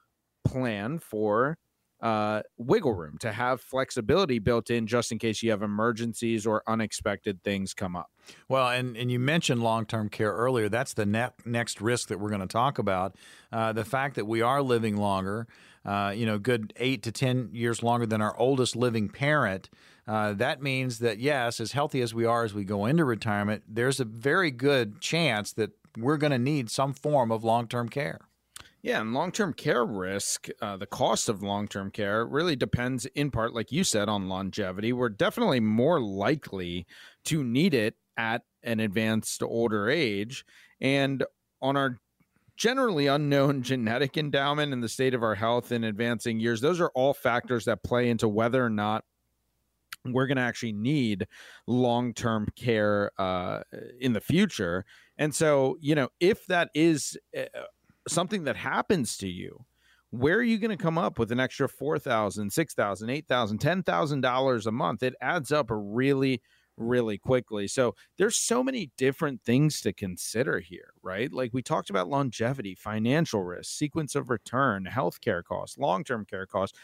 [0.44, 1.58] plan for
[2.06, 6.62] uh, wiggle room to have flexibility built in just in case you have emergencies or
[6.68, 8.12] unexpected things come up.
[8.48, 10.68] Well, and, and you mentioned long term care earlier.
[10.68, 13.16] That's the ne- next risk that we're going to talk about.
[13.50, 15.48] Uh, the fact that we are living longer,
[15.84, 19.68] uh, you know, good eight to 10 years longer than our oldest living parent.
[20.06, 23.64] Uh, that means that, yes, as healthy as we are as we go into retirement,
[23.66, 27.88] there's a very good chance that we're going to need some form of long term
[27.88, 28.20] care.
[28.86, 33.04] Yeah, and long term care risk, uh, the cost of long term care really depends
[33.04, 34.92] in part, like you said, on longevity.
[34.92, 36.86] We're definitely more likely
[37.24, 40.44] to need it at an advanced older age.
[40.80, 41.24] And
[41.60, 41.98] on our
[42.56, 46.92] generally unknown genetic endowment and the state of our health in advancing years, those are
[46.94, 49.02] all factors that play into whether or not
[50.04, 51.26] we're going to actually need
[51.66, 53.62] long term care uh,
[54.00, 54.84] in the future.
[55.18, 57.46] And so, you know, if that is uh,
[58.08, 59.64] something that happens to you,
[60.10, 64.72] where are you going to come up with an extra $4,000, $6,000, $8,000, $10,000 a
[64.72, 65.02] month?
[65.02, 66.40] It adds up really,
[66.76, 67.66] really quickly.
[67.66, 71.32] So there's so many different things to consider here, right?
[71.32, 76.78] Like we talked about longevity, financial risk, sequence of return, healthcare costs, long-term care costs.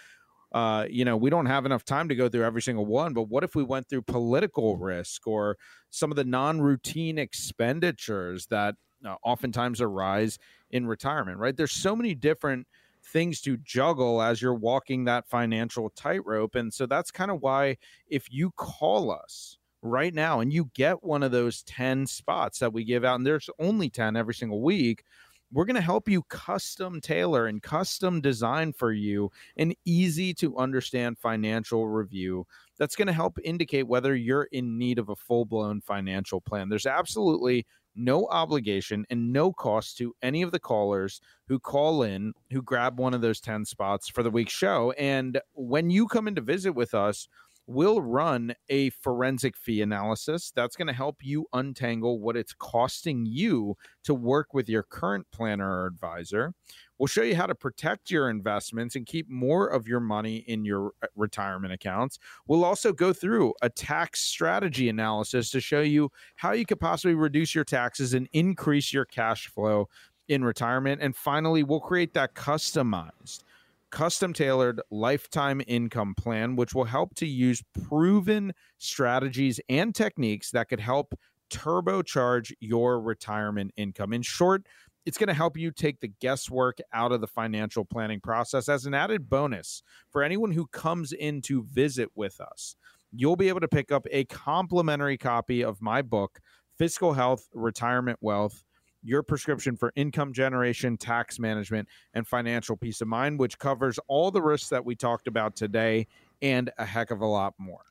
[0.53, 3.23] Uh, you know, we don't have enough time to go through every single one, but
[3.23, 5.57] what if we went through political risk or
[5.89, 8.75] some of the non-routine expenditures that
[9.05, 10.39] uh, oftentimes arise
[10.71, 11.57] in retirement, right?
[11.57, 12.67] There's so many different
[13.05, 16.55] things to juggle as you're walking that financial tightrope.
[16.55, 17.77] And so that's kind of why
[18.09, 22.73] if you call us right now and you get one of those 10 spots that
[22.73, 25.05] we give out, and there's only 10 every single week,
[25.53, 30.57] we're going to help you custom tailor and custom design for you an easy to
[30.57, 32.47] understand financial review
[32.79, 36.71] that's going to help indicate whether you're in need of a full blown financial plan.
[36.71, 42.33] There's absolutely no obligation and no cost to any of the callers who call in
[42.51, 44.93] who grab one of those 10 spots for the week's show.
[44.93, 47.29] And when you come in to visit with us,
[47.67, 53.25] we'll run a forensic fee analysis that's going to help you untangle what it's costing
[53.25, 56.55] you to work with your current planner or advisor.
[57.03, 60.65] We'll show you how to protect your investments and keep more of your money in
[60.65, 62.21] your uh, retirement accounts.
[62.47, 67.17] We'll also go through a tax strategy analysis to show you how you could possibly
[67.17, 69.89] reduce your taxes and increase your cash flow
[70.29, 71.03] in retirement.
[71.03, 73.41] And finally, we'll create that customized
[73.91, 80.69] custom tailored lifetime income plan, which will help to use proven strategies and techniques that
[80.69, 81.17] could help
[81.51, 84.13] turbocharge your retirement income.
[84.13, 84.67] In short,
[85.05, 88.87] it's going to help you take the guesswork out of the financial planning process as
[88.87, 92.77] an added bonus for anyone who comes in to visit with us.
[93.13, 96.41] You'll be able to pick up a complimentary copy of my book,
[96.79, 98.65] Fiscal Health, Retirement Wealth
[99.03, 104.31] your prescription for income generation, tax management, and financial peace of mind, which covers all
[104.31, 106.07] the risks that we talked about today
[106.41, 107.83] and a heck of a lot more.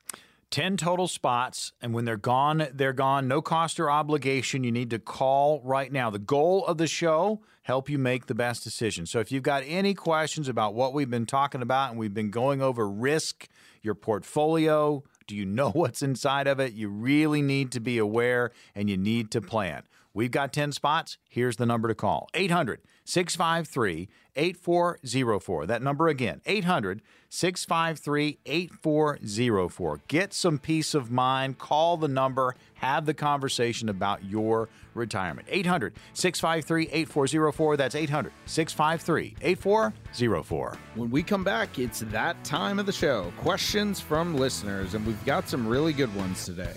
[0.52, 3.26] 10 total spots, and when they're gone, they're gone.
[3.26, 4.62] No cost or obligation.
[4.62, 6.10] You need to call right now.
[6.10, 9.06] The goal of the show, help you make the best decision.
[9.06, 12.30] So if you've got any questions about what we've been talking about and we've been
[12.30, 13.48] going over risk,
[13.80, 16.74] your portfolio, do you know what's inside of it?
[16.74, 19.84] You really need to be aware and you need to plan.
[20.14, 21.18] We've got 10 spots.
[21.28, 25.66] Here's the number to call 800 653 8404.
[25.66, 30.00] That number again 800 653 8404.
[30.08, 31.58] Get some peace of mind.
[31.58, 32.54] Call the number.
[32.74, 35.48] Have the conversation about your retirement.
[35.50, 37.76] 800 653 8404.
[37.76, 40.78] That's 800 653 8404.
[40.94, 43.32] When we come back, it's that time of the show.
[43.38, 46.74] Questions from listeners, and we've got some really good ones today.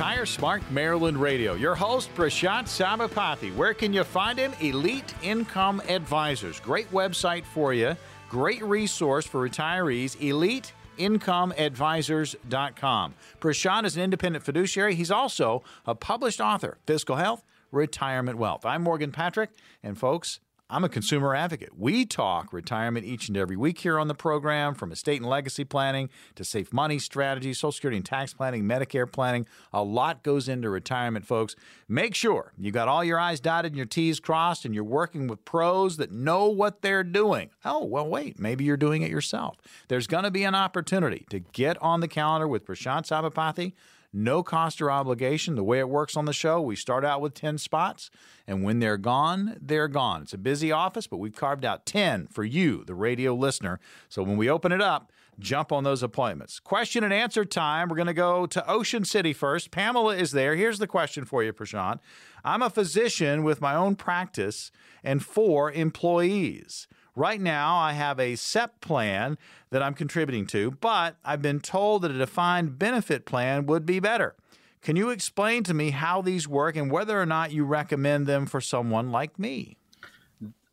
[0.00, 1.52] Retire Smart Maryland Radio.
[1.52, 3.54] Your host, Prashant Sabapathy.
[3.54, 4.54] Where can you find him?
[4.62, 6.58] Elite Income Advisors.
[6.58, 7.94] Great website for you.
[8.30, 10.18] Great resource for retirees.
[10.22, 13.14] Elite incomeadvisors.com.
[13.40, 14.94] Prashant is an independent fiduciary.
[14.94, 18.64] He's also a published author, Fiscal Health, Retirement Wealth.
[18.64, 19.50] I'm Morgan Patrick,
[19.82, 20.40] and folks,
[20.72, 21.76] I'm a consumer advocate.
[21.76, 25.64] We talk retirement each and every week here on the program, from estate and legacy
[25.64, 29.48] planning to safe money strategy, Social Security and tax planning, Medicare planning.
[29.72, 31.56] A lot goes into retirement, folks.
[31.88, 35.26] Make sure you got all your I's dotted and your T's crossed, and you're working
[35.26, 37.50] with pros that know what they're doing.
[37.64, 39.56] Oh, well, wait, maybe you're doing it yourself.
[39.88, 43.72] There's going to be an opportunity to get on the calendar with Prashant Sabapathy
[44.12, 45.54] no cost or obligation.
[45.54, 48.10] The way it works on the show, we start out with 10 spots,
[48.46, 50.22] and when they're gone, they're gone.
[50.22, 53.78] It's a busy office, but we've carved out 10 for you, the radio listener.
[54.08, 56.60] So when we open it up, jump on those appointments.
[56.60, 57.88] Question and answer time.
[57.88, 59.70] We're going to go to Ocean City first.
[59.70, 60.54] Pamela is there.
[60.56, 61.98] Here's the question for you, Prashant.
[62.44, 64.70] I'm a physician with my own practice
[65.02, 66.86] and four employees.
[67.16, 69.36] Right now, I have a SEP plan
[69.70, 74.00] that I'm contributing to, but I've been told that a defined benefit plan would be
[74.00, 74.36] better.
[74.82, 78.46] Can you explain to me how these work and whether or not you recommend them
[78.46, 79.76] for someone like me?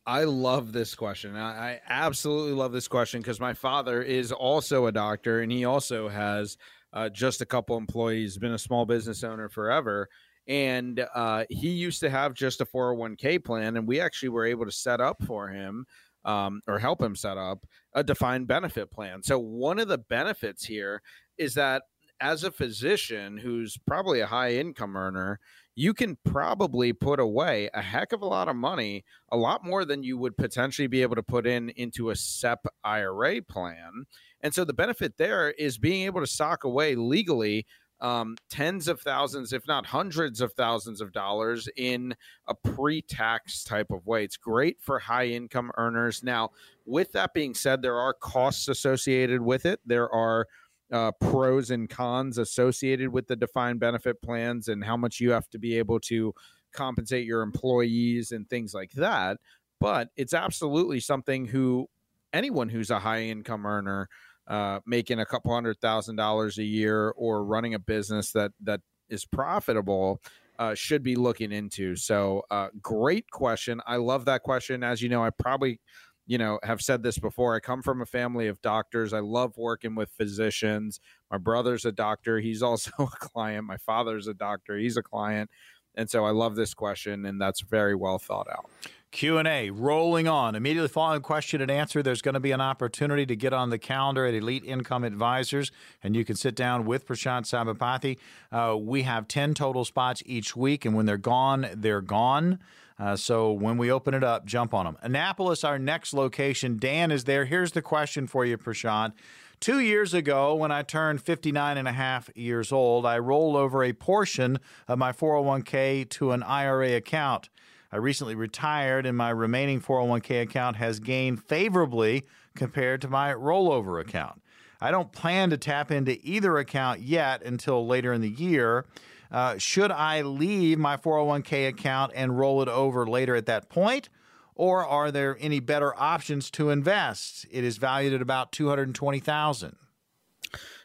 [0.06, 1.36] I love this question.
[1.36, 6.08] I absolutely love this question because my father is also a doctor and he also
[6.08, 6.56] has
[6.94, 10.08] uh, just a couple employees, been a small business owner forever.
[10.46, 14.64] And uh, he used to have just a 401k plan, and we actually were able
[14.64, 15.84] to set up for him
[16.28, 19.22] um, or help him set up a defined benefit plan.
[19.22, 21.02] So, one of the benefits here
[21.38, 21.82] is that
[22.20, 25.40] as a physician who's probably a high income earner,
[25.74, 29.84] you can probably put away a heck of a lot of money, a lot more
[29.84, 34.04] than you would potentially be able to put in into a SEP IRA plan.
[34.40, 37.64] And so the benefit there is being able to sock away legally
[38.00, 42.14] um, tens of thousands, if not hundreds of thousands of dollars in
[42.46, 44.24] a pre tax type of way.
[44.24, 46.22] It's great for high income earners.
[46.22, 46.50] Now,
[46.86, 49.80] with that being said, there are costs associated with it.
[49.84, 50.46] There are
[50.92, 55.48] uh, pros and cons associated with the defined benefit plans and how much you have
[55.50, 56.34] to be able to
[56.72, 59.38] compensate your employees and things like that.
[59.80, 61.88] But it's absolutely something who
[62.32, 64.08] anyone who's a high income earner
[64.48, 68.80] uh, making a couple hundred thousand dollars a year or running a business that that
[69.08, 70.20] is profitable
[70.58, 71.94] uh, should be looking into.
[71.96, 73.80] So, uh, great question.
[73.86, 74.82] I love that question.
[74.82, 75.80] As you know, I probably,
[76.26, 77.54] you know, have said this before.
[77.54, 79.12] I come from a family of doctors.
[79.12, 81.00] I love working with physicians.
[81.30, 82.40] My brother's a doctor.
[82.40, 83.66] He's also a client.
[83.66, 84.76] My father's a doctor.
[84.76, 85.50] He's a client.
[85.94, 88.70] And so I love this question, and that's very well thought out.
[89.10, 90.54] Q&A rolling on.
[90.54, 93.78] Immediately following question and answer, there's going to be an opportunity to get on the
[93.78, 98.18] calendar at Elite Income Advisors, and you can sit down with Prashant Sabapathy.
[98.52, 102.58] Uh, we have 10 total spots each week, and when they're gone, they're gone.
[102.98, 104.98] Uh, so when we open it up, jump on them.
[105.00, 106.76] Annapolis, our next location.
[106.78, 107.44] Dan is there.
[107.44, 109.12] Here's the question for you, Prashant.
[109.60, 113.82] Two years ago, when I turned 59 and a half years old, I rolled over
[113.82, 117.48] a portion of my 401k to an IRA account.
[117.90, 122.24] I recently retired, and my remaining 401k account has gained favorably
[122.54, 124.42] compared to my rollover account.
[124.80, 128.84] I don't plan to tap into either account yet until later in the year.
[129.30, 134.08] Uh, should I leave my 401k account and roll it over later at that point?
[134.54, 137.46] Or are there any better options to invest?
[137.50, 139.76] It is valued at about 220,000.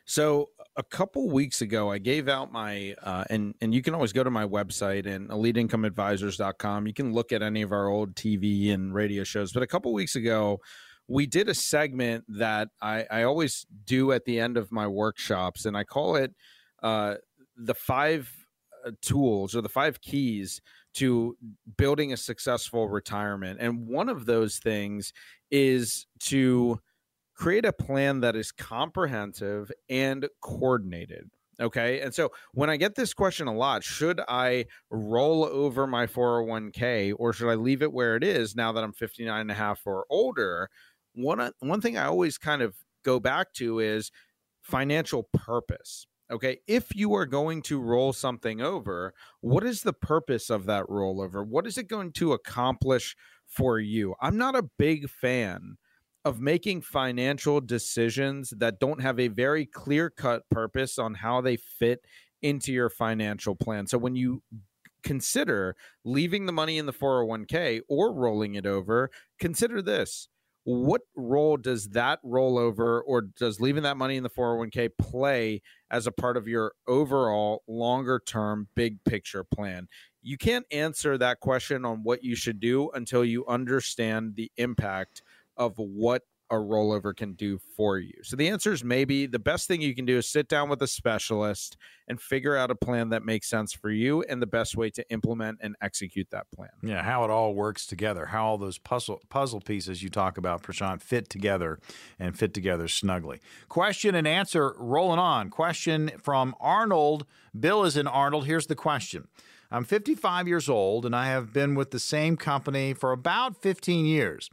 [0.05, 4.13] So a couple weeks ago, I gave out my uh, and and you can always
[4.13, 6.87] go to my website and eliteincomeadvisors.com.
[6.87, 9.51] You can look at any of our old TV and radio shows.
[9.51, 10.59] But a couple weeks ago,
[11.07, 15.65] we did a segment that I, I always do at the end of my workshops,
[15.65, 16.33] and I call it
[16.81, 17.15] uh,
[17.55, 18.31] the five
[18.85, 20.61] uh, tools or the five keys
[20.95, 21.37] to
[21.77, 23.59] building a successful retirement.
[23.59, 25.11] And one of those things
[25.51, 26.79] is to
[27.35, 31.29] create a plan that is comprehensive and coordinated.
[31.59, 32.01] Okay.
[32.01, 37.13] And so when I get this question a lot, should I roll over my 401k
[37.17, 39.81] or should I leave it where it is now that I'm 59 and a half
[39.85, 40.69] or older?
[41.13, 42.75] One, uh, one thing I always kind of
[43.05, 44.11] go back to is
[44.61, 46.07] financial purpose.
[46.31, 46.57] Okay.
[46.67, 51.45] If you are going to roll something over, what is the purpose of that rollover?
[51.45, 53.15] What is it going to accomplish
[53.45, 54.15] for you?
[54.19, 55.77] I'm not a big fan
[56.25, 61.57] of making financial decisions that don't have a very clear cut purpose on how they
[61.57, 61.99] fit
[62.41, 63.87] into your financial plan.
[63.87, 64.41] So when you
[65.03, 70.29] consider leaving the money in the 401k or rolling it over, consider this.
[70.65, 75.61] What role does that rollover or does leaving that money in the 401k play
[75.91, 79.89] as a part of your overall longer term big picture plan?
[80.21, 85.21] You can't answer that question on what you should do until you understand the impact
[85.57, 86.23] of what
[86.53, 88.13] a rollover can do for you.
[88.21, 90.81] So the answer is maybe the best thing you can do is sit down with
[90.83, 91.77] a specialist
[92.07, 95.09] and figure out a plan that makes sense for you and the best way to
[95.09, 96.69] implement and execute that plan.
[96.83, 100.61] Yeah, how it all works together, how all those puzzle puzzle pieces you talk about,
[100.61, 101.79] Prashant, fit together
[102.19, 103.39] and fit together snugly.
[103.67, 105.49] Question and answer rolling on.
[105.49, 107.25] Question from Arnold.
[107.59, 108.45] Bill is in Arnold.
[108.45, 109.27] Here's the question.
[109.71, 114.05] I'm 55 years old and I have been with the same company for about 15
[114.05, 114.51] years.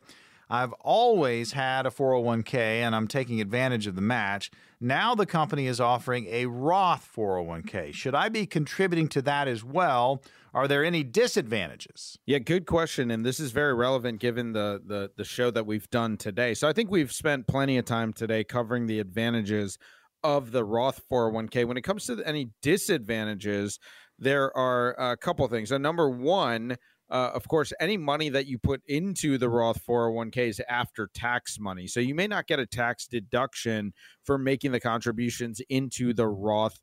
[0.51, 4.51] I've always had a 401k and I'm taking advantage of the match.
[4.81, 7.95] Now the company is offering a Roth 401k.
[7.95, 10.23] Should I be contributing to that as well?
[10.53, 12.19] Are there any disadvantages?
[12.27, 15.89] Yeah, good question, and this is very relevant given the the the show that we've
[15.91, 16.55] done today.
[16.55, 19.79] So I think we've spent plenty of time today covering the advantages
[20.25, 21.65] of the Roth 401k.
[21.67, 23.79] When it comes to any disadvantages,
[24.19, 25.69] there are a couple things.
[25.69, 26.77] So number one,
[27.11, 31.59] uh, of course, any money that you put into the Roth 401k is after tax
[31.59, 31.87] money.
[31.87, 33.93] So you may not get a tax deduction
[34.25, 36.81] for making the contributions into the Roth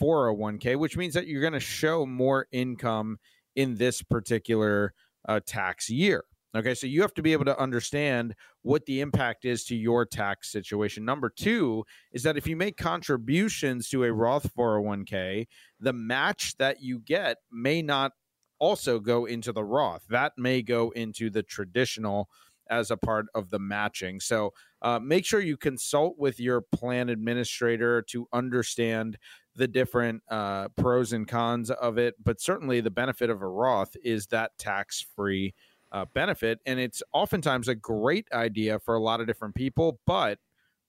[0.00, 3.18] 401k, which means that you're going to show more income
[3.56, 4.92] in this particular
[5.26, 6.24] uh, tax year.
[6.54, 10.04] Okay, so you have to be able to understand what the impact is to your
[10.04, 11.04] tax situation.
[11.04, 15.46] Number two is that if you make contributions to a Roth 401k,
[15.78, 18.12] the match that you get may not
[18.60, 20.06] also go into the Roth.
[20.08, 22.28] That may go into the traditional
[22.70, 24.20] as a part of the matching.
[24.20, 29.18] So uh, make sure you consult with your plan administrator to understand
[29.56, 32.14] the different uh, pros and cons of it.
[32.22, 35.52] But certainly the benefit of a Roth is that tax free
[35.90, 36.60] uh, benefit.
[36.64, 39.98] And it's oftentimes a great idea for a lot of different people.
[40.06, 40.38] But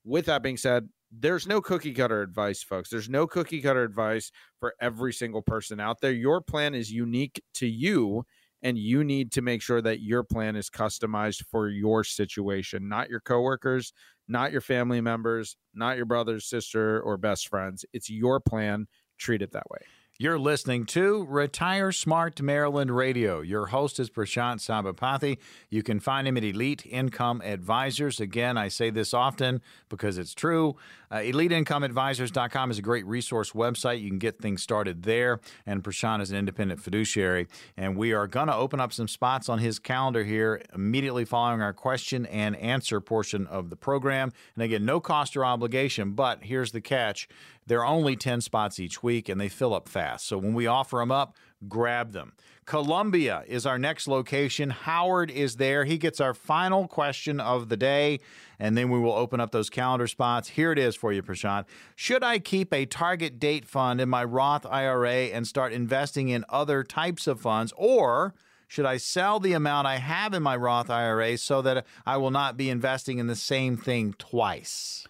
[0.05, 2.89] with that being said, there's no cookie cutter advice, folks.
[2.89, 6.12] There's no cookie cutter advice for every single person out there.
[6.12, 8.24] Your plan is unique to you,
[8.62, 13.09] and you need to make sure that your plan is customized for your situation, not
[13.09, 13.91] your coworkers,
[14.28, 17.84] not your family members, not your brother, sister, or best friends.
[17.91, 18.88] It's your plan.
[19.18, 19.80] Treat it that way.
[20.22, 23.41] You're listening to Retire Smart Maryland Radio.
[23.41, 25.39] Your host is Prashant Sabapathy.
[25.72, 28.19] You can find him at Elite Income Advisors.
[28.19, 30.76] Again, I say this often because it's true.
[31.09, 33.99] Uh, EliteIncomeAdvisors.com is a great resource website.
[33.99, 35.39] You can get things started there.
[35.65, 37.47] And Prashant is an independent fiduciary.
[37.76, 41.63] And we are going to open up some spots on his calendar here immediately following
[41.63, 44.32] our question and answer portion of the program.
[44.53, 47.28] And again, no cost or obligation, but here's the catch.
[47.72, 50.28] There are only 10 spots each week and they fill up fast.
[50.28, 51.38] So when we offer them up,
[51.69, 52.34] grab them.
[52.65, 54.72] Columbia is our next location.
[54.72, 55.86] Howard is there.
[55.86, 58.19] He gets our final question of the day,
[58.59, 60.49] and then we will open up those calendar spots.
[60.49, 61.63] Here it is for you, Prashant.
[61.95, 66.43] Should I keep a target date fund in my Roth IRA and start investing in
[66.49, 68.34] other types of funds, or
[68.67, 72.32] should I sell the amount I have in my Roth IRA so that I will
[72.32, 75.07] not be investing in the same thing twice?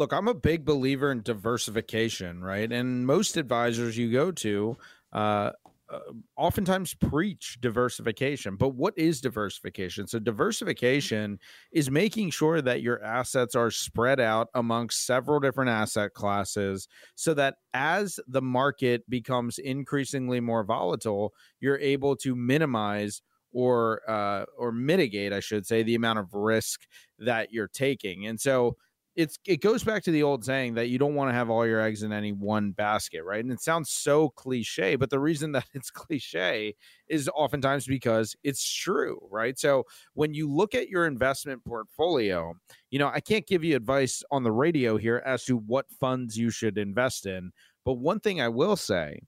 [0.00, 2.72] Look, I'm a big believer in diversification, right?
[2.72, 4.78] And most advisors you go to,
[5.12, 5.50] uh,
[5.90, 5.98] uh,
[6.38, 8.56] oftentimes preach diversification.
[8.56, 10.06] But what is diversification?
[10.06, 11.38] So, diversification
[11.70, 17.34] is making sure that your assets are spread out amongst several different asset classes so
[17.34, 23.20] that as the market becomes increasingly more volatile, you're able to minimize
[23.52, 26.86] or uh, or mitigate, I should say, the amount of risk
[27.18, 28.26] that you're taking.
[28.26, 28.78] And so,
[29.16, 31.66] it's it goes back to the old saying that you don't want to have all
[31.66, 33.42] your eggs in any one basket, right?
[33.42, 36.74] And it sounds so cliche, but the reason that it's cliche
[37.08, 39.58] is oftentimes because it's true, right?
[39.58, 39.84] So
[40.14, 42.54] when you look at your investment portfolio,
[42.90, 46.36] you know, I can't give you advice on the radio here as to what funds
[46.36, 47.52] you should invest in,
[47.84, 49.20] but one thing I will say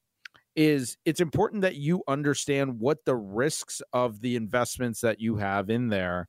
[0.55, 5.71] is it's important that you understand what the risks of the investments that you have
[5.71, 6.29] in there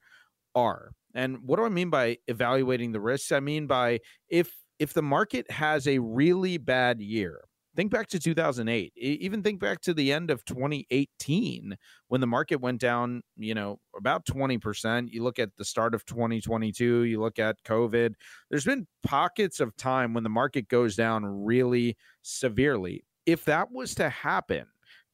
[0.56, 3.32] are and what do I mean by evaluating the risks?
[3.32, 4.00] I mean by
[4.30, 7.42] if if the market has a really bad year,
[7.76, 11.76] think back to 2008 even think back to the end of 2018
[12.08, 16.06] when the market went down you know about 20% you look at the start of
[16.06, 18.14] 2022 you look at covid
[18.50, 23.96] there's been pockets of time when the market goes down really severely if that was
[23.96, 24.66] to happen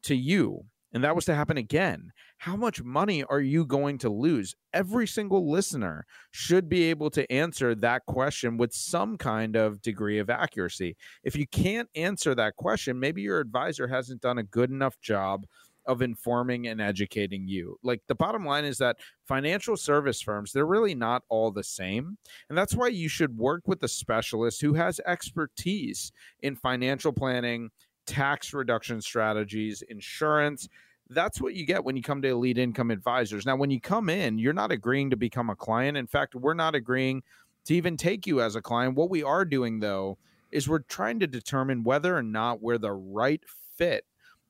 [0.04, 0.64] to you
[0.94, 4.56] and that was to happen again, how much money are you going to lose?
[4.74, 10.20] Every single listener should be able to answer that question with some kind of degree
[10.20, 10.96] of accuracy.
[11.24, 15.46] If you can't answer that question, maybe your advisor hasn't done a good enough job
[15.86, 17.78] of informing and educating you.
[17.84, 22.18] Like the bottom line is that financial service firms, they're really not all the same.
[22.48, 26.12] And that's why you should work with a specialist who has expertise
[26.42, 27.72] in financial planning
[28.10, 30.68] tax reduction strategies, insurance.
[31.10, 33.45] That's what you get when you come to Elite Income Advisors.
[33.45, 35.95] Now, when you come in, you're not agreeing to become a client.
[35.95, 37.24] In fact, we're not agreeing
[37.66, 38.95] to even take you as a client.
[38.95, 40.18] What we are doing, though,
[40.51, 43.43] is we're trying to determine whether or not we're the right
[43.78, 44.05] fit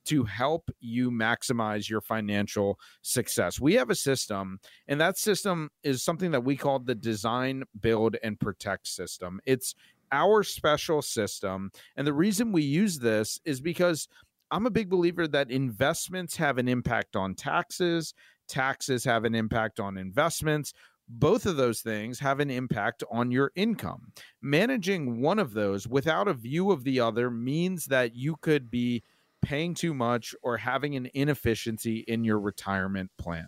[0.05, 3.59] to help you maximize your financial success.
[3.59, 8.15] We have a system, and that system is something that we call the design, build,
[8.23, 9.41] and protect system.
[9.45, 9.75] It's
[10.11, 11.71] our special system.
[11.95, 14.07] And the reason we use this is because
[14.51, 18.13] I'm a big believer that investments have an impact on taxes,
[18.47, 20.73] taxes have an impact on investments.
[21.07, 24.11] Both of those things have an impact on your income.
[24.41, 29.03] Managing one of those without a view of the other means that you could be
[29.41, 33.47] paying too much or having an inefficiency in your retirement plan.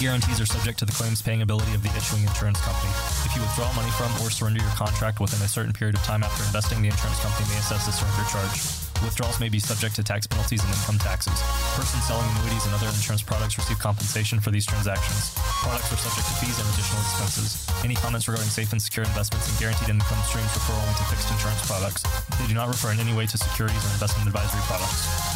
[0.00, 2.92] Guarantees are subject to the claims paying ability of the issuing insurance company.
[3.24, 6.22] If you withdraw money from or surrender your contract within a certain period of time
[6.22, 8.86] after investing, the insurance company may assess a surrender charge.
[9.04, 11.36] Withdrawals may be subject to tax penalties and income taxes.
[11.76, 15.36] Persons selling annuities and other insurance products receive compensation for these transactions.
[15.60, 17.68] Products are subject to fees and additional expenses.
[17.84, 21.28] Any comments regarding safe and secure investments and guaranteed income streams refer only to fixed
[21.28, 22.02] insurance products.
[22.40, 25.35] They do not refer in any way to securities or investment advisory products.